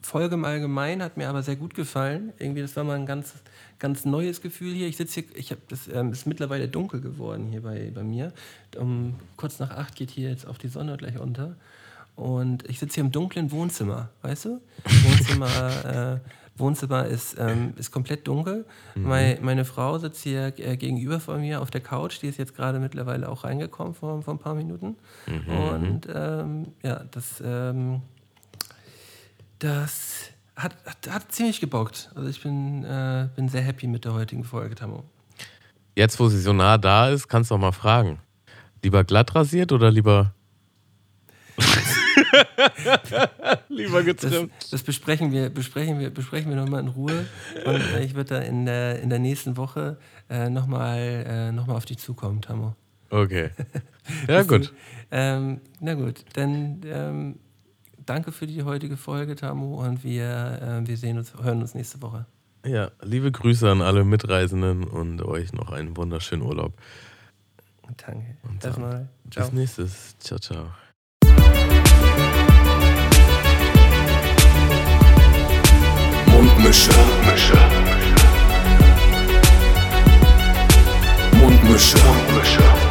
[0.01, 2.33] Folge im Allgemeinen hat mir aber sehr gut gefallen.
[2.39, 3.33] Irgendwie, das war mal ein ganz,
[3.81, 4.87] ganz neues Gefühl hier.
[4.87, 8.31] Ich sitze hier, ich habe das ähm, ist mittlerweile dunkel geworden hier bei, bei mir.
[8.77, 11.57] Um kurz nach acht geht hier jetzt auch die Sonne gleich unter.
[12.15, 14.61] Und ich sitze hier im dunklen Wohnzimmer, weißt du?
[14.85, 18.65] Wohnzimmer, äh, Wohnzimmer ist, ähm, ist komplett dunkel.
[18.95, 22.21] Mei- meine Frau sitzt hier äh, gegenüber von mir auf der Couch.
[22.21, 24.95] Die ist jetzt gerade mittlerweile auch reingekommen vor, vor ein paar Minuten.
[25.87, 28.01] Und ähm, ja, das, ähm,
[29.59, 30.29] das
[30.61, 32.09] hat, hat, hat ziemlich gebockt.
[32.15, 35.03] Also ich bin, äh, bin sehr happy mit der heutigen Folge, Tammo.
[35.95, 38.19] Jetzt, wo sie so nah da ist, kannst du auch mal fragen.
[38.83, 40.33] Lieber glatt rasiert oder lieber.
[43.69, 44.51] lieber Das, getrimmt?
[44.71, 47.25] das besprechen wir, besprechen wir, besprechen wir nochmal in Ruhe.
[47.65, 49.97] Und äh, ich würde da in der, in der nächsten Woche
[50.29, 52.75] äh, nochmal äh, noch mal auf dich zukommen, Tammo.
[53.09, 53.49] Okay.
[54.27, 54.73] Ja, gut.
[55.11, 57.39] Ähm, na gut, dann ähm,
[58.05, 62.01] danke für die heutige Folge, Tamu, und wir, äh, wir sehen uns, hören uns nächste
[62.01, 62.25] Woche.
[62.65, 66.73] Ja, liebe Grüße an alle Mitreisenden und euch noch einen wunderschönen Urlaub.
[67.97, 68.37] Danke.
[68.43, 69.09] Und Erstmal.
[69.29, 69.45] Ciao.
[69.45, 70.17] Bis nächstes.
[70.19, 70.67] Ciao, ciao.
[76.27, 76.91] Mundmische.
[76.91, 77.57] Mundmische.
[81.33, 81.97] Mundmische.
[81.97, 82.90] Mundmische.